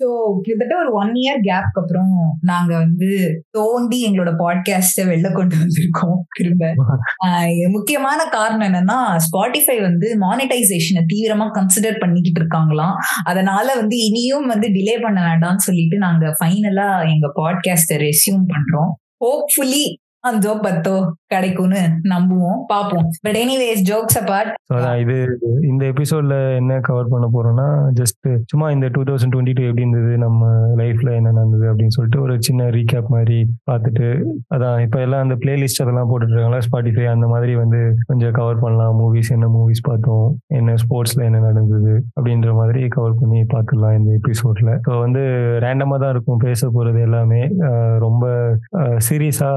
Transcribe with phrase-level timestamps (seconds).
[0.00, 0.08] So
[0.42, 3.08] கிட்டத்தட்ட ஒரு one year கேப்க்கு அப்புறம் நாங்க வந்து
[3.50, 6.72] தோண்டி எங்களோட பாட்காஸ்ட வெளில கொண்டு வந்திருக்கோம் திரும்ப
[7.76, 12.96] முக்கியமான காரணம் என்னன்னா ஸ்பாட்டிஃபை வந்து மானிட்டைசேஷனை தீவிரமா கன்சிடர் பண்ணிக்கிட்டு இருக்காங்களாம்.
[13.24, 18.90] அதனால வந்து இனியும் வந்து டிலே பண்ண வேண்டாம்னு சொல்லிட்டு நாங்க ஃபைனலா எங்க பாட்காஸ்ட ரெசியூம் பண்றோம்.
[19.24, 19.84] ஹோப்ஃபுல்லி
[20.28, 20.96] அஞ்சோ பத்தோ
[21.30, 23.06] கிடைக்கும்னு நம்புவோம் பார்ப்போம்.
[23.26, 24.50] பட் எனிவேஸ் ஜோக்ஸ் அபார்ட்
[25.02, 25.16] இது
[25.70, 27.66] இந்த எபிசோட்ல என்ன கவர் பண்ண போறோம்னா
[28.00, 30.50] ஜஸ்ட் சும்மா இந்த டூ தௌசண்ட் டுவெண்ட்டி டூ எப்படி இருந்தது நம்ம
[30.80, 33.38] லைஃப்ல என்ன நடந்தது அப்படின்னு சொல்லிட்டு ஒரு சின்ன ரீகேப் மாதிரி
[33.70, 34.08] பார்த்துட்டு
[34.54, 38.98] அதான் இப்போ எல்லாம் அந்த பிளேலிஸ்ட் அதெல்லாம் போட்டுட்டு இருக்காங்களா ஸ்பாட்டிஃபை அந்த மாதிரி வந்து கொஞ்சம் கவர் பண்ணலாம்
[39.00, 40.26] மூவிஸ் என்ன மூவிஸ் பார்த்தோம்
[40.58, 45.22] என்ன ஸ்போர்ட்ஸ்ல என்ன நடந்தது அப்படின்ற மாதிரி கவர் பண்ணி பார்த்துடலாம் இந்த எபிசோட்ல ஸோ வந்து
[45.64, 47.40] ரேண்டமா தான் இருக்கும் பேச போறது எல்லாமே.
[48.04, 48.24] ரொம்ப
[49.06, 49.50] சீரியஸா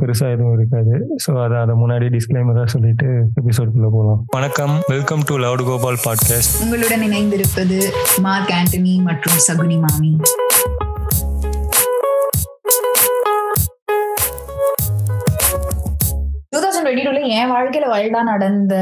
[0.00, 0.92] பெருசா எதுவும் இருக்காது.
[1.22, 3.06] ஸோ அதை அதை முன்னாடி டிஸ்கிளைமரா சொல்லிட்டு
[3.40, 4.80] எபிசோட்குள்ள போகலாம் வணக்கம்.
[4.86, 7.78] Welcome to loud Gopal podcast உங்களுடன் இணைந்திருப்பது
[8.20, 10.16] மார்க் ஆண்டனி மற்றும் சகுனி மாமி.
[16.96, 18.74] டூ என் வாழ்க்கையில வைல்டா நடந்த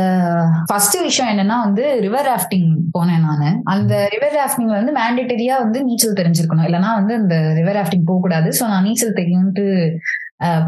[0.71, 3.59] ஃபர்ஸ்ட் விஷயம் என்னன்னா வந்து ரிவர் ராஃப்டிங் போனேன் நான்.
[3.75, 6.67] அந்த ரிவர் ராஃப்டிங் வந்து மேண்டேட்டரியா வந்து நீச்சல் தெரிஞ்சிருக்கணும்.
[6.69, 9.67] இல்லைன்னா வந்து அந்த ரிவர் ராஃப்டிங் போக கூடாது ஸோ நான் நீச்சல் தெரியும்ட்டு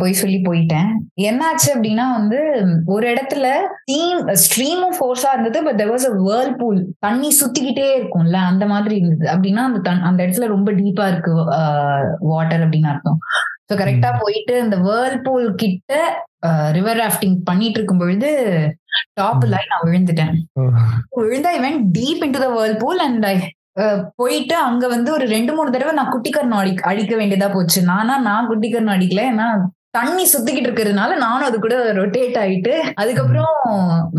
[0.00, 0.90] போய் சொல்லி போயிட்டேன்.
[1.28, 2.38] என்னாச்சு அப்படின்னா வந்து
[2.86, 3.46] ஒரு இடத்துல
[3.80, 6.14] ஸ்ட்ரீம் ஸ்ட்ரீமும் ஃபோர்ஸா இருந்தது but there was a
[6.60, 9.26] whirlpool தண்ணி சுத்திக்கிட்டே இருக்கும்ல அந்த மாதிரி இருந்தது.
[9.34, 11.32] அப்படின்னா அந்த அந்த இடத்துல ரொம்ப டீப்பா இருக்கு
[12.32, 13.18] வாட்டர் அப்படின்னு அர்த்தம்.
[13.70, 15.92] ஸோ கரெக்டா போயிட்டு அந்த வேர்ல் பூல் கிட்ட
[16.76, 18.30] ரிவர் ராஃப்டிங் பண்ணிட்டு இருக்கும் பொழுது
[19.20, 20.32] டாப் லைன் நான் விழுந்துட்டேன்.
[21.20, 22.48] விழுந்தா இவன் deep into the
[22.82, 23.36] whirlpool and I
[24.20, 27.78] போயிட்டு அங்க வந்து ஒரு ரெண்டு மூணு தடவை நான் குட்டிக்கரணம் அடி அடிக்க வேண்டியதா போச்சு.
[27.92, 29.24] நானா நான் குட்டிக்கரணம் அடிக்கல.
[29.32, 29.46] ஏன்னா
[29.96, 33.50] தண்ணி சுத்திக்கிட்டு இருக்கிறதுனால நானும் அது கூட ரொட்டேட் ஆயிட்டு அதுக்கப்புறம்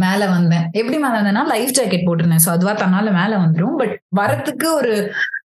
[0.03, 0.65] மேல வந்தேன்.
[0.79, 2.43] எப்படி மேல வந்தேன்னா லைஃப் ஜாக்கெட் போட்டிருந்தேன்.
[2.45, 4.93] ஸோ அதுவா தன்னால மேல வந்துடும் பட் வரத்துக்கு ஒரு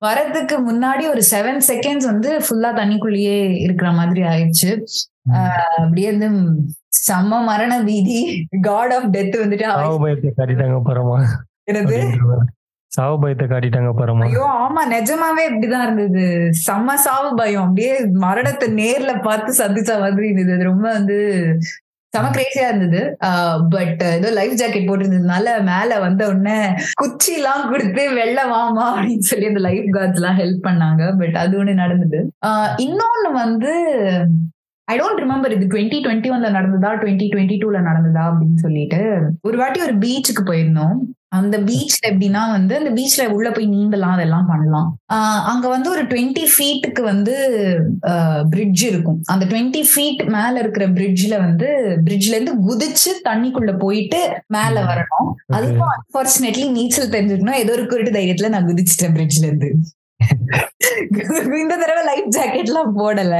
[0.03, 4.71] வரதுக்கு முன்னாடி ஒரு செவன் செகண்ட்ஸ் வந்து ஃபுல்லா தண்ணிக்குள்ளேயே இருக்கிற மாதிரி ஆயிடுச்சு.
[5.83, 6.29] அப்படியே வந்து
[7.07, 8.21] செம்ம மரண வீதி
[8.63, 11.17] காட் ஆஃப் டெத் வந்துட்டு காட்டிட்டாங்க பரமா
[11.71, 11.99] என்னது?
[12.93, 16.27] சாவு பயத்தை காட்டிட்டாங்க பரமா ஐயோ ஆமா நிஜமாவே இப்படிதான் இருந்தது.
[16.67, 17.65] செம்ம சாவு பயம்.
[17.65, 17.95] அப்படியே
[18.25, 20.63] மரணத்தை நேர்ல பார்த்து சந்திச்ச மாதிரி இருந்தது.
[20.71, 21.19] ரொம்ப வந்து
[22.17, 23.03] செம கிரேசியா இருந்தது.
[23.75, 26.59] பட் ஏதோ லைஃப் ஜாக்கெட் போட்டிருந்ததுனால மேல வந்த உடனே
[27.03, 31.03] குச்சி எல்லாம் கொடுத்து வெள்ள வாமா அப்படின்னு சொல்லி அந்த லைஃப் கார்ட்ஸ் எல்லாம் ஹெல்ப் பண்ணாங்க.
[31.23, 32.21] பட் அது ஒண்ணு நடந்தது.
[32.87, 33.73] இன்னொன்னு வந்து
[34.89, 39.01] ஐ டோன்ட் ரிமெம்பர் இது டுவெண்ட்டி டுவெண்ட்டி ஒன்ல நடந்ததா டுவெண்ட்டி டுவெண்ட்டி டூல நடந்ததா அப்படின்னு சொல்லிட்டு
[39.49, 40.99] ஒரு வாட்டி ஒரு பீச்சுக்கு போயிருந்தோம்.
[41.37, 44.89] அந்த பீச்ல எப்படின்னா வந்து அந்த பீச்ல உள்ள போய் நீந்தலாம் அதெல்லாம் பண்ணலாம்.
[45.53, 47.35] அங்க வந்து ஒரு டுவெண்ட்டி ஃபீட்டுக்கு வந்து
[48.51, 49.19] பிரிட்ஜ் இருக்கும்.
[49.25, 51.69] அந்த டுவெண்ட்டி ஃபீட் மேல இருக்கிற பிரிட்ஜ்ல வந்து
[52.05, 55.31] பிரிட்ஜ்ல இருந்து குதிச்சு தண்ணிக்குள்ள போயிட்டு மேல வரணும்.
[55.53, 57.61] அதுக்கும் அன்பார்ச்சுனேட்லி நீச்சல் தெரிஞ்சுக்கணும்.
[57.65, 59.71] ஏதோ ஒரு குருட்டு தைரியத்துல நான் குதிச்சிட்டேன் பிரிட்ஜ்ல இருந்து.
[61.63, 63.35] இந்த தடவை லைஃப் ஜாக்கெட் எல்லாம் போடல.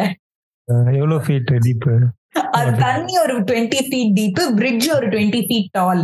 [0.69, 1.89] எவ்வளவு ஃபீட் டீப்
[2.51, 6.03] அது தண்ணி ஒரு டுவெண்ட்டி ஃபீட் டீப் பிரிட்ஜ் ஒரு டுவெண்ட்டி ஃபீட் டால்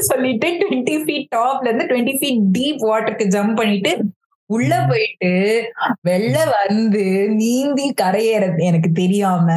[0.00, 3.92] சொல்லிட்டு டுவெண்ட்டி ஃபீட் டாப்ல இருந்து டுவெண்ட்டி ஃபீட் டீப் வாட்டருக்கு ஜம்ப் பண்ணிட்டு
[4.46, 5.30] உள்ள போயிட்டு
[6.08, 6.36] வெளில
[6.68, 9.48] வந்து நீந்தி கரையேற எனக்கு தெரியாம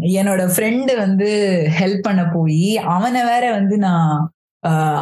[0.00, 1.28] என்னோட ஃப்ரெண்டு வந்து
[1.78, 4.32] ஹெல்ப் பண்ண போய் அவனை வேற வந்து நான்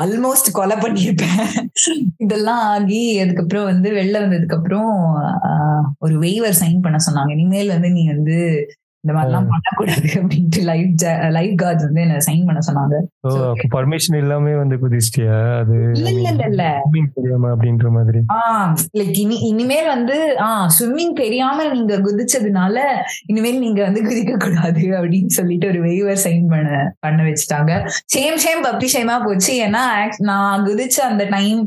[0.00, 1.70] ஆல்மோஸ்ட் கொலை பண்ணியிருப்பேன்
[2.16, 4.92] இதெல்லாம் ஆகி அதுக்கப்புறம் வந்து வெளில வந்ததுக்கு அப்புறம்
[5.98, 7.30] ஒரு வெய்வர் சைன் பண்ண சொன்னாங்க.
[7.30, 8.66] இனிமேல் வந்து நீ வந்து
[9.04, 10.92] இந்த மாதிரிலாம் பண்ணக்கூடாது அப்படின்ட்டு லைஃப்
[11.30, 12.96] லைஃப் கார்ட்ஸ் வந்து என்ன சைன் பண்ண சொன்னாங்க.
[13.74, 15.58] பர்மிஷன் இல்லாம வந்து குதிச்சிட்டியா?
[15.58, 16.64] அது இல்ல இல்ல இல்ல.
[17.14, 18.20] தெரியாம அப்படின்ற மாதிரி.
[18.98, 22.76] லைக் இனி இனிமேல் வந்து ஆஹ் ஸ்விம்மிங் தெரியாம நீங்க குதிச்சதுனால
[23.26, 27.72] இனிமேல் நீங்க வந்து குதிக்க கூடாது அப்படின்னு சொல்லிட்டு ஒரு வெய்வர் சைன் பண்ண பண்ண வச்சுட்டாங்க.
[28.16, 29.66] சேம் சேம் பப்டி சேமா போச்சு.
[29.66, 29.84] ஏன்னா
[30.22, 31.60] நான் குதிச்ச அந்த டைம்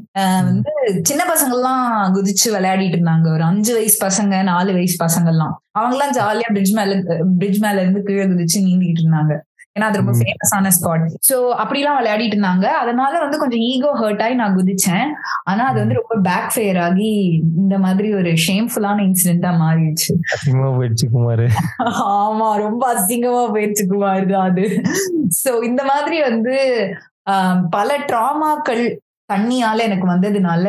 [0.44, 0.72] வந்து
[1.04, 3.34] சின்ன பசங்க எல்லாம் குதிச்சு விளையாடிட்டு இருந்தாங்க.
[3.34, 6.96] ஒரு அஞ்சு வயசு பசங்க நாலு வயசு பசங்க எல்லாம் அவங்க எல்லாம் ஜாலியா பிரிட்ஜ் மேல
[7.42, 9.36] பிரிட்ஜ் மேல இருந்து கீழே குதிச்சு நீந்திட்டு இருந்தாங்க.
[9.76, 12.68] ஏன்னா அது ரொம்ப ஃபேமஸான ஸ்பாட் சோ அப்படிலாம் விளையாடிட்டு இருந்தாங்க.
[12.84, 15.10] அதனால வந்து கொஞ்சம் ஈகோ ஹர்ட் ஆகி நான் குதிச்சேன்.
[15.50, 17.12] ஆனா அது வந்து ரொம்ப பேக் ஃபேர் ஆகி
[17.64, 20.12] இந்த மாதிரி ஒரு ஷேம்ஃபுல்லான இன்சிடென்டா மாறிடுச்சு.
[20.36, 21.46] அசிங்கமா போயிடுச்சு குமார்.
[22.22, 24.66] ஆமா ரொம்ப அசிங்கமா போயிடுச்சு குமார் அது.
[25.44, 26.56] சோ இந்த மாதிரி வந்து
[27.78, 28.84] பல ட்ராமாக்கள்
[29.30, 30.66] தண்ணியால எனக்கு வந்ததுனால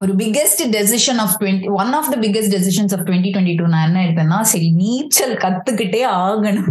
[0.00, 3.86] ஒரு biggest decision of twenty one of the biggest decisions of twenty twenty two நான்
[3.88, 6.68] என்ன எடுத்தேன்னா சரி நீச்சல் கத்துக்கிட்டே ஆகணும்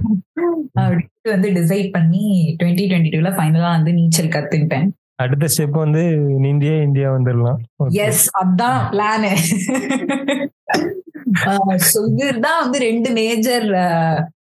[0.79, 2.23] அப்படின்ட்டு வந்து டிசைட் பண்ணி
[2.59, 4.87] டுவெண்ட்டி டுவெண்ட்டி டூல ஃபைனலா வந்து நீச்சல் கத்துக்கிட்டேன்.
[5.15, 6.01] அடுத்த ஸ்டெப் வந்து
[6.51, 7.59] இந்தியா இந்தியா வந்துடலாம்.
[8.07, 9.31] எஸ் அதான் பிளானு
[12.23, 13.67] இதுதான் வந்து ரெண்டு மேஜர்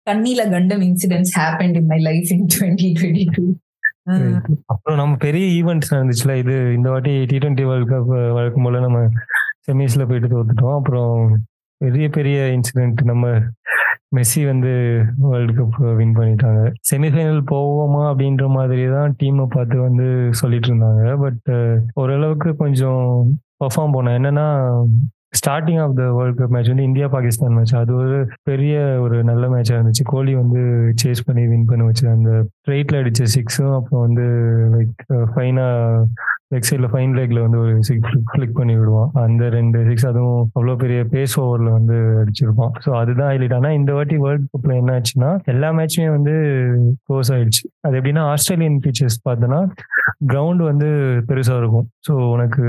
[0.10, 3.44] தண்ணில கண்டம் incidents happen in my life in twenty twenty two
[4.66, 9.00] அப்புறம் நம்ம பெரிய ஈவெண்ட்ஸ் நடந்துச்சுல இது இந்த வாட்டி டி டுவெண்ட்டி வேர்ல்ட் கப் வழக்கம் போல நம்ம
[9.68, 10.75] செமிஸ்ல போயிட்டு தோத்துட்டோம்.
[10.80, 11.13] அப்புறம்
[11.81, 13.25] பெரிய பெரிய இன்சிடென்ட் நம்ம
[14.16, 14.72] மெஸ்ஸி வந்து
[15.24, 16.62] வேர்ல்டு கப் வின் பண்ணிட்டாங்க.
[16.92, 20.08] செமிஃபைனல் போவோமா அப்படின்ற மாதிரி தான் டீமை பார்த்து வந்து
[20.42, 21.04] சொல்லிட்டு இருந்தாங்க.
[21.24, 21.50] பட்
[21.94, 23.04] ஓரளவுக்கு கொஞ்சம்
[23.63, 24.48] பர்ஃபார்ம் போனேன் என்னன்னா
[25.40, 29.48] starting of the world cup match வந்து இந்தியா பாகிஸ்தான் மேட்ச் அது ஒரு பெரிய ஒரு நல்ல
[29.48, 30.04] மேட்சாக இருந்துச்சு.
[30.06, 30.62] கோலி வந்து
[31.04, 34.26] சேஸ் பண்ணி வின் பண்ணி வச்சு அந்த ஸ்ட்ரெயிட்ல அடிச்ச சிக்ஸும் அப்புறம் வந்து
[34.76, 35.04] லைக்
[35.34, 35.68] ஃபைனா
[36.56, 40.75] லெக் சைடில் ஃபைன் லெக்ல வந்து ஒரு சிக்ஸ் ஃபிளிக் பண்ணி விடுவான் அந்த ரெண்டு சிக்ஸ் அதுவும் அவ்வளோ
[40.84, 45.31] பெரிய பேஸ் ஓவரில் வந்து அடிச்சிருப்பான் ஸோ அதுதான் ஹைலைட் ஆனால் இந்த வாட்டி வேர்ல்ட் கப்பில் என்ன ஆச்சுன்னா
[45.54, 46.34] எல்லா மேட்சுமே வந்து
[47.07, 47.63] க்ளோஸ் ஆயிடுச்சு.
[47.86, 49.62] அது எப்படின்னா ஆஸ்திரேலியன் பிச்சர்ஸ் பார்த்தோன்னா
[50.31, 50.90] கிரவுண்ட் வந்து
[51.30, 51.88] பெருசாக இருக்கும்.
[52.07, 52.63] ஸோ உனக்கு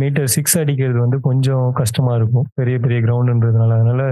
[0.00, 2.48] மீட்டர் சிக்ஸ் அடிக்கிறது வந்து கொஞ்சம் கஷ்டமா இருக்கும்.
[2.60, 4.02] பெரிய பெரிய கிரவுண்டுன்றதுனால அதனால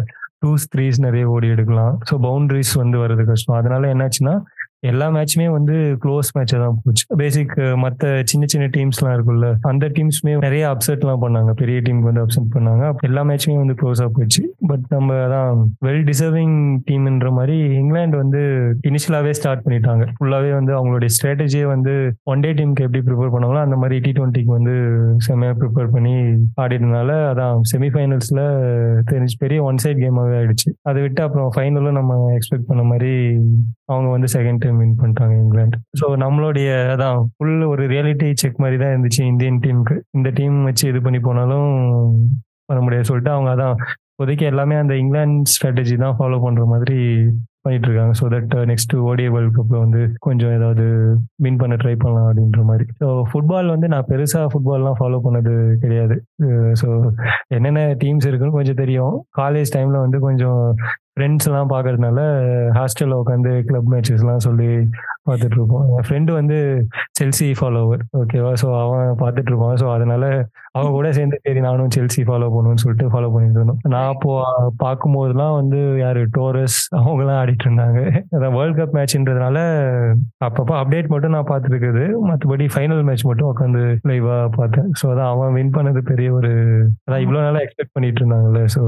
[0.44, 1.94] டூஸ் த்ரீஸ் நிறைய ஓடி எடுக்கலாம்.
[2.08, 3.58] ஸோ பவுண்ட்ரிஸ் வந்து வர்றது கஷ்டம்.
[3.60, 4.34] அதனால என்னாச்சுன்னா
[4.80, 7.04] எல்லா மேட்சுமே வந்து க்ளோஸ் மேட்சாக தான் போச்சு.
[7.16, 11.50] பேசிக் மற்ற சின்ன சின்ன டீம்ஸ்லாம் இருக்குல்ல அந்த டீம்ஸ்மே நிறைய அப்செட்லாம் பண்ணாங்க.
[11.50, 12.92] பெரிய டீமுக்கு வந்து அப்செட் பண்ணாங்க.
[13.08, 14.42] எல்லா மேட்சுமே வந்து க்ளோஸாக போச்சு.
[14.66, 16.56] பட் நம்ம அதான் வெல் டிசர்விங்
[16.90, 18.42] டீம்ன்ற மாதிரி இங்கிலாந்து வந்து
[18.90, 20.06] இனிஷியலாகவே ஸ்டார்ட் பண்ணிட்டாங்க.
[20.18, 24.52] ஃபுல்லாகவே வந்து அவங்களுடைய ஸ்ட்ராட்டஜியே வந்து ஒன் டே டீமுக்கு எப்படி ப்ரிப்பேர் பண்ணாங்களோ அந்த மாதிரி டி ட்வெண்ட்டிக்கு
[24.58, 24.76] வந்து
[25.18, 26.14] செம்மையாக ப்ரிப்பேர் பண்ணி
[26.64, 28.44] ஆடினதுனால அதான் செமிஃபைனல்ஸில்
[29.12, 30.68] தெரிஞ்சு பெரிய ஒன் சைட் கேமாகவே ஆயிடுச்சு.
[30.82, 33.12] அதை விட்டு அப்புறம் ஃபைனலும் நம்ம எக்ஸ்பெக்ட் பண்ண மாதிரி
[33.84, 35.78] அவங்க வந்து செகண்ட் டைம் வின் பண்ணிட்டாங்க இங்கிலாந்து.
[36.00, 40.84] ஸோ நம்மளுடைய அதான் ஃபுல் ஒரு ரியாலிட்டி செக் மாதிரி தான் இருந்துச்சு இந்தியன் டீமுக்கு இந்த டீம் வச்சு
[40.88, 41.70] இது பண்ணி போனாலும்
[42.66, 43.76] பண்ண முடியாது சொல்லிட்டு அவங்க அதான்
[44.10, 46.98] இப்போதைக்கு எல்லாமே அந்த இங்கிலாந்து ஸ்ட்ராட்டஜி தான் ஃபாலோ பண்ற மாதிரி
[47.66, 50.84] பண்ணிட்டு இருக்காங்க so that next uh, ODI world கப்ல வந்து கொஞ்சம் ஏதாவது
[51.44, 52.86] வின் பண்ண ட்ரை பண்ணலாம் அப்படின்ற மாதிரி.
[53.00, 55.54] ஸோ ஃபுட்பால் வந்து நான் பெருசாக ஃபுட்பால்லாம் ஃபாலோ பண்ணது
[55.84, 56.16] கிடையாது.
[56.46, 56.88] Uh, ஸோ
[57.56, 59.16] என்னென்ன டீம்ஸ் இருக்குன்னு கொஞ்சம் தெரியும்.
[59.42, 60.60] காலேஜ் டைம்ல வந்து கொஞ்சம்
[61.14, 62.20] ஃப்ரெண்ட்ஸ் எல்லாம் பார்க்கறதுனால
[62.78, 64.66] ஹாஸ்டல்ல உட்காந்து கிளப் மேட்சஸ்லாம் சொல்லி
[65.26, 66.58] பார்த்துட்டு இருப்போம் என் ஃப்ரெண்டு வந்து
[67.18, 70.24] செல்சி ஃபாலோவர் ஓகேவா ஸோ அவன் பார்த்துட்டு இருப்பான் ஸோ அதனால
[70.72, 73.80] அவன் கூட சேர்ந்து சரி நானும் செல்சி ஃபாலோ பண்ணுவேன்னு சொல்லிட்டு ஃபாலோ பண்ணிட்டு இருந்தோம்.
[73.92, 74.32] நான் அப்போ
[74.84, 76.22] பார்க்கும்போதெல்லாம் வந்து யாரு?
[76.36, 78.00] டோரஸ் அவங்கலாம் ஆடிட்டு இருந்தாங்க
[78.34, 79.58] அதான் வேர்ல்ட் கப் மேட்ச்ன்றதுனால
[80.46, 84.88] அப்பப்போ அப்டேட் மட்டும் நான் பார்த்துட்டு இருக்குது மற்றபடி ஃபைனல் மேட்ச் மட்டும் உட்காந்து லைவா பார்த்தேன்.
[85.00, 86.50] ஸோ அதான் அவன் வின் பண்ணது பெரிய ஒரு
[87.06, 88.82] அதான் இவ்வளோ நாளா எக்ஸ்பெக்ட் பண்ணிட்டு இருந்தாங்கல்ல ஸோ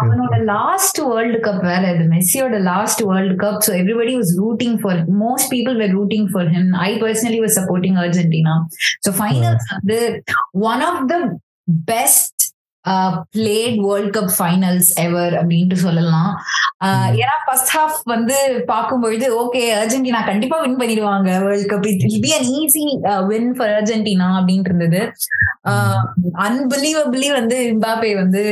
[0.00, 2.04] அவனோட லாஸ்ட் வேர்ல்டு கப் வேற இது.
[2.12, 6.70] மெஸ்ஸியோட last world cup so everybody was rooting for most people were rooting for him
[6.82, 8.56] I personally was supporting Argentina
[9.06, 9.98] so finals வந்து
[10.72, 11.16] one of the
[11.88, 12.41] best
[13.34, 16.30] played world cup finals ever அப்படின்ட்டு சொல்லலாம்.
[17.20, 18.36] ஏன்னா first half வந்து
[18.70, 22.86] பார்க்கும்பொழுது okay Argentina கண்டிப்பா win பண்ணிடுவாங்க world cup it be an easy
[23.30, 25.02] win for Argentina அப்படின்ட்டு இருந்தது.
[26.46, 28.44] அன்பிலீவபிளி வந்து இம்பாப்பே வந்து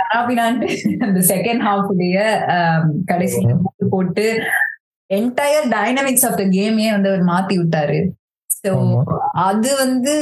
[0.00, 0.70] கராபினான்ட்டு
[1.04, 2.18] அந்த செகண்ட் ஹாஃப் உடைய
[3.10, 3.40] கடைசி
[3.92, 4.26] போட்டு
[5.10, 8.00] என்டையர் டைனமிக்ஸ் ஆஃப் த கேமே வந்து அவர் மாத்தி விட்டாரு.
[8.60, 8.70] ஸோ
[9.42, 10.14] அது வந்து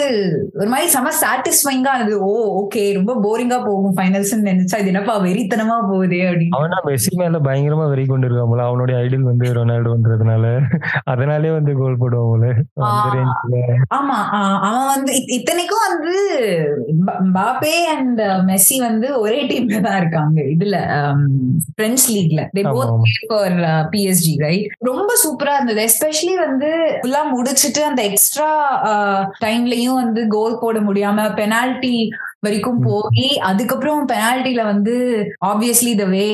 [0.58, 5.76] ஒரு மாதிரி செம சாட்டிஸ்ஃபைங்கா அது ஓ ஓகே ரொம்ப போரிங்கா போகும் ஃபைனல்ஸ் நினைச்சா இது என்னப்பா வெறித்தனமா
[5.88, 6.54] போகுது அப்படின்னு.
[6.56, 10.44] அவனா மெஸ்ஸி மேல பயங்கரமா வெறி கொண்டு இருக்காமல அவனுடைய ஐடியல் வந்து ரொனால்டோன்றதுனால
[11.12, 12.52] அதனாலே வந்து கோல் போடுவாங்கல்ல
[13.98, 14.18] ஆமா
[14.66, 16.14] அவன் வந்து இத்தனைக்கும் வந்து
[17.36, 20.38] பாப்பே அண்ட் மெஸ்ஸி வந்து ஒரே டீம்ல தான் இருக்காங்க.
[20.54, 20.76] இதுல
[21.78, 22.40] பிரெஞ்ச் லீக்ல
[23.26, 23.58] ஃபார்
[23.92, 25.82] பிஎஸ்ஜி ரைட் ரொம்ப சூப்பரா இருந்தது.
[25.88, 28.54] எஸ்பெஷலி வந்து ஃபுல்லா முடிச்சிட்டு அந்த எக்ஸ்ட்ரா
[29.38, 31.92] டைம்லயும் uh, வந்து கோல் போட முடியாம பெனால்டி
[32.40, 34.94] வரைக்கும் போய் அதுக்கப்புறம் பெனால்டில வந்து
[35.46, 36.26] ஆப்வியஸ்லி த வே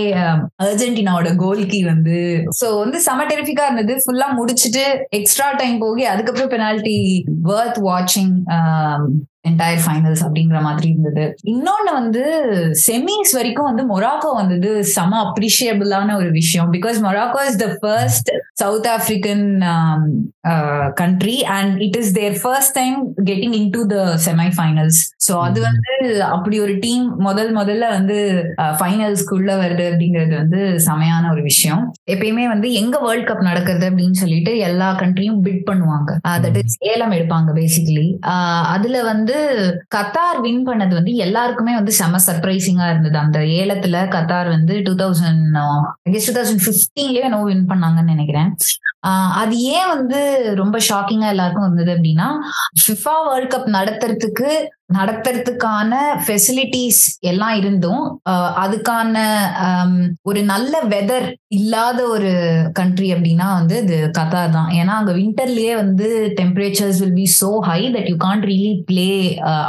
[0.65, 2.19] அர்ஜென்டினாவோட கோல்கி வந்து
[2.61, 3.95] சோ வந்து செம டெரிஃபிக்கா இருந்தது.
[4.05, 4.85] ஃபுல்லா முடிச்சுட்டு
[5.19, 6.99] எக்ஸ்ட்ரா டைம் போகி அதுக்கப்புறம் பெனால்டி
[7.47, 8.35] வர்த் வாட்சிங்
[9.51, 11.25] என்டையர் ஃபைனல்ஸ் அப்படிங்கிற மாதிரி இருந்தது.
[11.53, 12.23] இன்னொன்னு வந்து
[12.87, 16.71] செமிஸ் வரைக்கும் வந்து மொராக்கோ வந்தது செம அப்ரிஷியபிளான ஒரு விஷயம்.
[16.77, 18.31] Because Morocco is the first
[18.63, 19.45] south African
[21.01, 22.97] country and it is their first time
[23.31, 23.97] getting into the
[24.27, 25.93] semi finals so அது வந்து
[26.35, 28.19] அப்படி ஒரு டீம் முதல் முதல்ல வந்து
[28.81, 31.83] ஃபைனல்ஸ்க்குள்ள வருது அப்படிங்கிறது வந்து செமையான ஒரு விஷயம்.
[32.15, 36.11] எப்பயுமே வந்து எங்க வேர்ல்ட் கப் நடக்குது அப்படின்னு சொல்லிட்டு எல்லா கண்ட்ரியும் பிட் பண்ணுவாங்க.
[36.45, 38.07] தட் இஸ் ஏலம் எடுப்பாங்க பேசிக்கலி
[38.75, 39.34] அதுல வந்து
[39.95, 43.17] கத்தார் வின் பண்ணது வந்து எல்லாருக்குமே வந்து செம சர்ப்ரைசிங்கா இருந்தது.
[43.19, 45.59] அந்த ஏலத்துல கத்தார் வந்து டூ தௌசண்ட்
[46.05, 48.51] டூ தௌசண்ட் பிப்டீன்லயே நோ வின் பண்ணாங்கன்னு நினைக்கிறேன்.
[49.43, 50.21] அது ஏன் வந்து
[50.57, 52.29] ரொம்ப ஷாக்கிங்கா எல்லாருக்கும் இருந்தது அப்படின்னா
[52.83, 54.51] ஃபிஃபா வேர்ல்ட் கப் நடத்துறதுக்கு
[54.91, 55.93] நடத்துறதுக்கான
[56.25, 58.03] ஃபெசிலிட்டிஸ் எல்லாம் இருந்தும்
[58.65, 59.17] அதுக்கான
[60.31, 61.27] ஒரு நல்ல வெதர்
[61.59, 62.31] இல்லாத ஒரு
[62.79, 64.71] கண்ட்ரி அப்படின்னா வந்து இது கத்தார் தான்.
[64.81, 66.07] ஏன்னா அங்க விண்டர்லயே வந்து
[66.41, 69.09] temperatures will be so high that you can't really play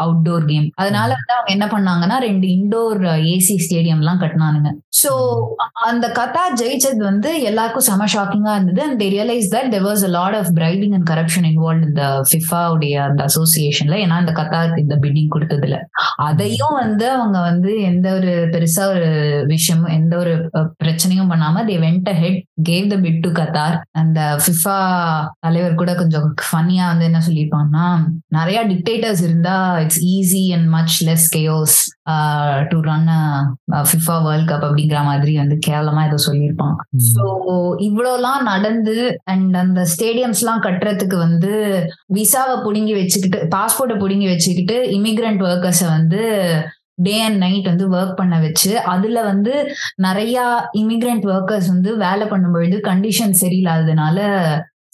[0.04, 3.02] outdoor game அதனால வந்து அவங்க என்ன பண்ணாங்கன்னா ரெண்டு இண்டோர்
[3.34, 4.72] ஏசி ஸ்டேடியம்லாம் கட்டினானுங்க.
[5.02, 5.12] ஸோ
[5.90, 8.82] அந்த கதா ஜெயிச்சது வந்து எல்லாருக்கும் செம ஷாக்கிங்கா இருந்தது.
[8.88, 12.96] And they realise that there was a lot of bribing and corruption involve இந்த ஃபிஃபாவுடைய
[13.10, 15.78] அந்த அசோசியேஷன்ல ஏன்னா இந்த கத்தார் இந்த பிட்டிங் கொடுத்ததுல
[16.26, 19.10] அதையும் வந்து அவங்க வந்து எந்த ஒரு பெருசா ஒரு
[19.46, 20.34] விஷயமும் எந்த ஒரு
[20.84, 24.78] பிரச்சனையும் பண்ணாம they went head gave the bid to Qatar அந்த ஃபிஃபா
[25.40, 27.88] தலைவர் கூட கொஞ்சம் ஃபன்னியா வந்து என்ன சொல்லியிருப்பாங்கன்னா
[28.30, 31.78] நிறைய டிக்டேட்டர்ஸ் இருந்தா it's easy and much less chaos
[32.70, 33.08] to run
[33.86, 36.76] FIFA world cup அப்படிங்கிற மாதிரி வந்து கேவலமா ஏதோ சொல்லியிருப்பான்
[37.08, 37.24] ஸோ
[37.80, 38.96] இவ்வளோலாம் நடந்து
[39.26, 41.54] அண்ட் அந்த ஸ்டேடியம்ஸ்லாம் கட்டுறதுக்கு வந்து
[42.14, 46.22] விசாவை புடுங்கி வச்சுக்கிட்டு பாஸ்போர்ட்டை புடுங்கி வச்சுக்கிட்டு இமிகிரண்ட் ஒர்க்கர்ஸை வந்து
[46.96, 49.54] டே அண்ட் நைட் வந்து ஒர்க் பண்ண வச்சு அதுல வந்து
[49.96, 50.38] நிறைய
[50.78, 54.20] இமிகிரண்ட் ஒர்க்கர்ஸ் வந்து வேலை பண்ணும்பொழுது கண்டிஷன் சரியில்லாததுனால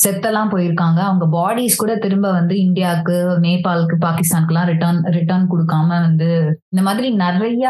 [0.04, 1.00] செத்தெல்லாம் போயிருக்காங்க.
[1.00, 6.30] அவங்க பாடிஸ் கூட திரும்ப வந்து இந்தியாவுக்கு நேபாளுக்கு பாகிஸ்தானுக்குலாம் ரிட்டர்ன் ரிட்டர்ன் கொடுக்காம வந்து
[6.70, 7.66] இந்த மாதிரி நிறைய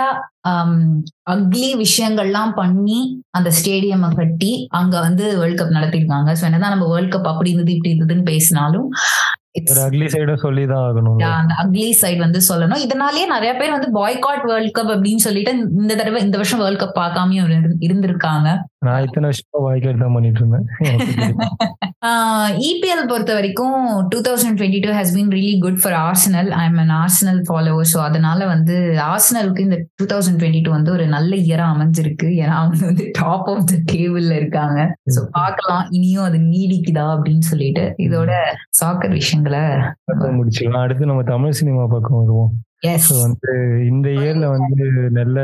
[1.29, 7.13] அக்லி விஷயங்கள்லாம் பண்ணி அந்த ஸ்டேடியம் கட்டி அங்க வந்து வேர்ல்ட் கப் நடத்திருக்காங்க ஸோ என்னதான் நம்ம வேர்ல்ட்
[7.15, 8.87] கப் அப்படி இருந்தது இப்படி இருந்ததுன்னு பேசினாலும்
[11.63, 12.77] அக்லி சைடு வந்து சொல்லணும்.
[12.77, 16.97] இதனாலேயே நிறைய பேர் வந்து பாய்காட் வேர்ல்ட் கப் அப்படின்னு சொல்லிட்டு இந்த தடவை இந்த வருஷம் வேர்ல்ட் கப்
[16.97, 18.57] பார்க்காமயும் இருந்து- இருந்திருக்காங்க.
[18.81, 20.63] நான் இத்தனை வருஷமா வாய்க்காடு தான் பண்ணிட்டு இருந்தேன்.
[22.69, 23.75] இபிஎல் பொறுத்த வரைக்கும்
[24.11, 27.89] two thousand twenty two has been really good for Arsenal I am an Arsenal follower
[27.91, 28.75] so அதனால வந்து
[29.09, 32.29] ஆர்சனலுக்கு இந்த டூ தௌசண்ட் டுவெண்ட்டி டூ வந்து ஒரு நல்ல இயரா அமைஞ்சிருக்கு.
[32.41, 34.79] ஏன்னா அவங்க வந்து டாப் ஆஃப் த டேபிள்ல இருக்காங்க.
[35.15, 35.85] ஸோ பார்க்கலாம்.
[35.99, 38.31] இனியும் அது நீடிக்குதா அப்படின்னு சொல்லிட்டு இதோட
[38.81, 39.63] சாக்கர் விஷயங்களை
[40.39, 40.83] முடிச்சிடலாம்.
[40.87, 42.51] அடுத்து நம்ம தமிழ் சினிமா பக்கம் வருவோம்.
[43.21, 43.51] வந்து
[43.87, 45.39] இந்த இயர்ல வந்து நல்ல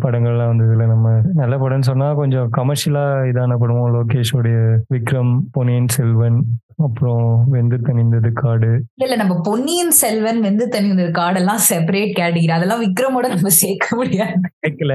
[0.00, 4.58] படங்கள்லாம் வந்ததுல நம்ம நல்ல படம்னு சொன்னா கொஞ்சம் கமர்ஷியலா இதான படமும் லோகேஷோடைய
[4.94, 6.44] விக்ரம் பொன்னியின் செல்வன்
[6.76, 8.66] அப்புறம் வெந்து தணிந்தது காடு.
[8.66, 14.34] இல்ல இல்ல நம்ம பொன்னியின் செல்வன் வந்து தனி கார்டெல்லாம் செப்பரேட் கேட்டகிரி அதெல்லாம் விக்ரமோட நம்ம சேர்க்க முடியாது.
[14.66, 14.94] கேட்கல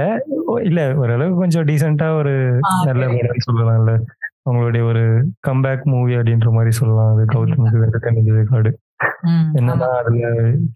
[0.62, 3.06] இல்ல ஓரளவுக்கு கொஞ்சம் டீசெண்டா ஒரு நல்ல.
[3.08, 3.94] படம்னு சொல்லலாம்ல.
[4.50, 5.04] அவங்களுடைய ஒரு
[5.48, 7.16] கம்பேக் மூவி அப்படின்ற மாதிரி சொல்லலாம்.
[7.16, 8.72] அது கௌதமுக்கு வெந்து தணிந்தது காடு.
[9.58, 10.27] என்னன்னா அதுல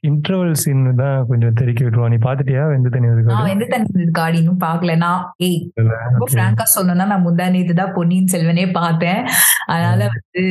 [0.07, 2.63] இன்டர்வல் சீன் தான் கொஞ்சம் தெறிக்க விட்டுருவான் நீ பாத்துட்டியா?
[2.71, 4.07] வெந்து தணிந்தது நான் காடு?
[4.17, 4.95] கார்டு இன்னும் பாக்கல.
[5.03, 5.59] நான் ஏய்
[6.07, 6.33] ரொம்ப Okay.
[6.35, 9.21] பிராங்கா சொல்லணும்னா நான் முந்தா நேத்து தான் பொன்னியின் செல்வனே பார்த்தேன்.
[9.67, 10.43] அதனால வந்து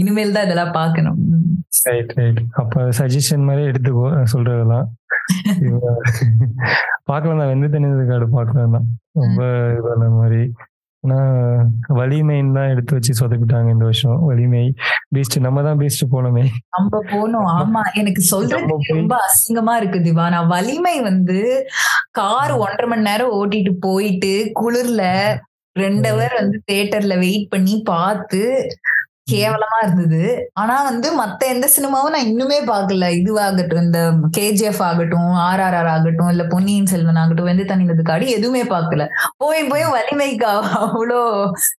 [0.00, 1.44] இனிமேல் தான் இதெல்லாம் பார்க்கணும் ம்.
[1.86, 4.86] ரைட் ரைட் அப்ப சஜஷன் மாதிரி எடுத்துக்கோ சொல்றதெல்லாம்.
[5.64, 5.88] இவங்க
[7.08, 7.50] பார்க்கலாம் தான்.
[7.50, 7.68] வெந்து
[8.34, 8.86] பார்க்கலாம் தான்.
[9.20, 9.40] ரொம்ப
[9.78, 10.42] இதான மாதிரி.
[11.10, 11.24] ஆனா
[11.88, 14.24] வலிமைன்னு தான் எடுத்து வச்சு சொதப்பிட்டாங்க இந்த வருஷம்.
[14.24, 14.74] வலிமை.
[15.14, 16.48] பீஸ்ட் நம்ம தான் பீஸ்ட் போனோமே.
[16.70, 17.66] நம்ம போனோம்.
[17.66, 20.28] ஆமா எனக்கு போய்- ரொம்ப அசிங்கமா இருக்கு திவா.
[20.28, 21.66] நான் வலிமை வந்து
[22.10, 25.34] கார் ஒன்றரை மணி நேரம் ஓட்டிட்டு போயிட்டு குளிர்ல
[25.72, 28.68] ரெண்டு ஹவர் வந்து தியேட்டர்ல வெயிட் பண்ணி பார்த்து
[29.32, 30.20] கேவலமா இருந்தது.
[30.54, 33.08] ஆனா வந்து மத்த எந்த சினிமாவும் நான் இன்னுமே பார்க்கல.
[33.20, 34.00] இதுவாகட்டும் இந்த
[34.38, 39.04] கேஜிஎஃப் ஆகட்டும் ஆர்ஆர்ஆர் ஆகட்டும் இல்ல பொன்னியின் செல்வன் ஆகட்டும் வெந்து தண்ணினது காடி எதுவுமே பார்க்கல.
[39.36, 40.46] போய் போய் வலிமைக்கு
[40.82, 41.20] அவ்வளோ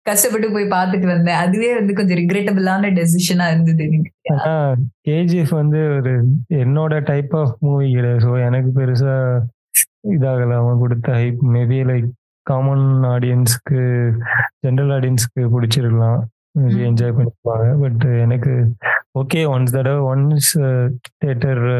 [0.09, 1.39] கஷ்டப்பட்டு போய் பார்த்துட்டு வந்தேன்.
[1.43, 4.11] அதுவே வந்து கொஞ்சம் ரிக்ரெட்டபிளான டெசிஷனா இருந்தது எனக்கு.
[5.07, 6.13] கேஜிஎஃப் வந்து ஒரு
[6.61, 8.23] என்னோட டைப் ஆஃப் மூவி கிடையாது.
[8.25, 9.15] ஸோ எனக்கு பெருசா
[10.15, 10.53] இதாகல.
[10.61, 12.09] அவன் கொடுத்த ஹைப் மேபி லைக்
[12.47, 13.81] காமன் ஆடியன்ஸ்க்கு
[14.65, 16.19] ஜென்ரல் ஆடியன்ஸ்க்கு பிடிச்சிருக்கலாம்.
[16.55, 17.79] என்ஜாய் பண்ணிப்பாங்க.
[17.79, 18.51] பட் எனக்கு
[19.19, 20.49] ஓகே ஒன்ஸ் தடவை ஒன்ஸ்
[21.25, 21.73] தேட்டர்ல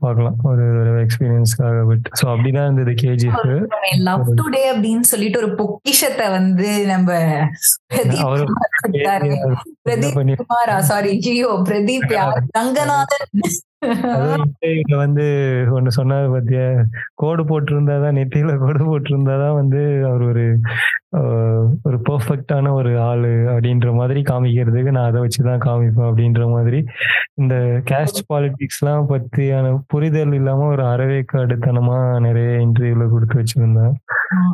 [0.00, 0.36] பார்க்கலாம்.
[0.42, 0.64] ஒரு
[1.04, 3.46] எக்ஸ்பீரியன்ஸ்க்காக பட் ஸோ அப்படிதான் இருந்தது கேஜிஎஃப்
[3.98, 7.08] லவ் டுடே அப்படின்னு சொல்லிட்டு ஒரு பொக்கிஷத்தை வந்து நம்ம
[9.84, 12.42] பிரதீப் குமார் சாரி ஜியோ பிரதீப் யார்?
[12.58, 13.28] ரங்கநாதன்.
[14.44, 15.24] இன்டர்வியூல வந்து
[15.74, 16.66] ஒண்ணு சொன்னாரு பாத்தியா?
[17.14, 20.44] கோடு போட்டிருந்தாதான் நெத்தியில கோடு போட்டிருந்தாதான் வந்து அவர் ஒரு
[21.84, 26.80] ஒரு பெர்ஃபெக்டான ஒரு ஆளு அப்படின்ற மாதிரி காமிக்கிறதுக்கு நான் அதை வச்சுதான் காமிப்பேன் அப்படின்ற மாதிரி.
[27.34, 27.54] இந்த
[27.90, 33.94] கேஸ்ட் பாலிடிக்ஸ் எல்லாம் பத்தியான புரிதல் இல்லாம ஒரு அறவேக்காடுத்தனமா நிறைய இன்டர்வியூல கொடுத்து வச்சிருந்தேன்.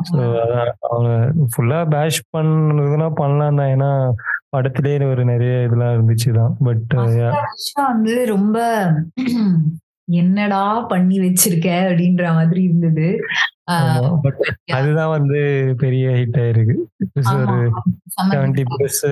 [0.09, 1.09] ஸோ அதான் அவங்க
[1.51, 3.91] ஃபுல்லா பேஷ் பண்ணதுன்னா பண்ணலாம் தான் ஏன்னா
[4.51, 6.55] படத்திலே ஒரு நிறைய இதெல்லாம் இருந்துச்சுதான்.
[6.59, 8.59] பட் விஷயம் வந்து ரொம்ப
[10.11, 13.19] என்னடா பண்ணி வச்சிருக்க அப்படின்ற மாதிரி இருந்தது.
[14.73, 16.75] அதுதான் வந்து பெரிய ஹிட் ஆயிருக்கு.
[17.33, 17.71] ஒரு
[18.29, 19.07] செவன்டி பிளஸ்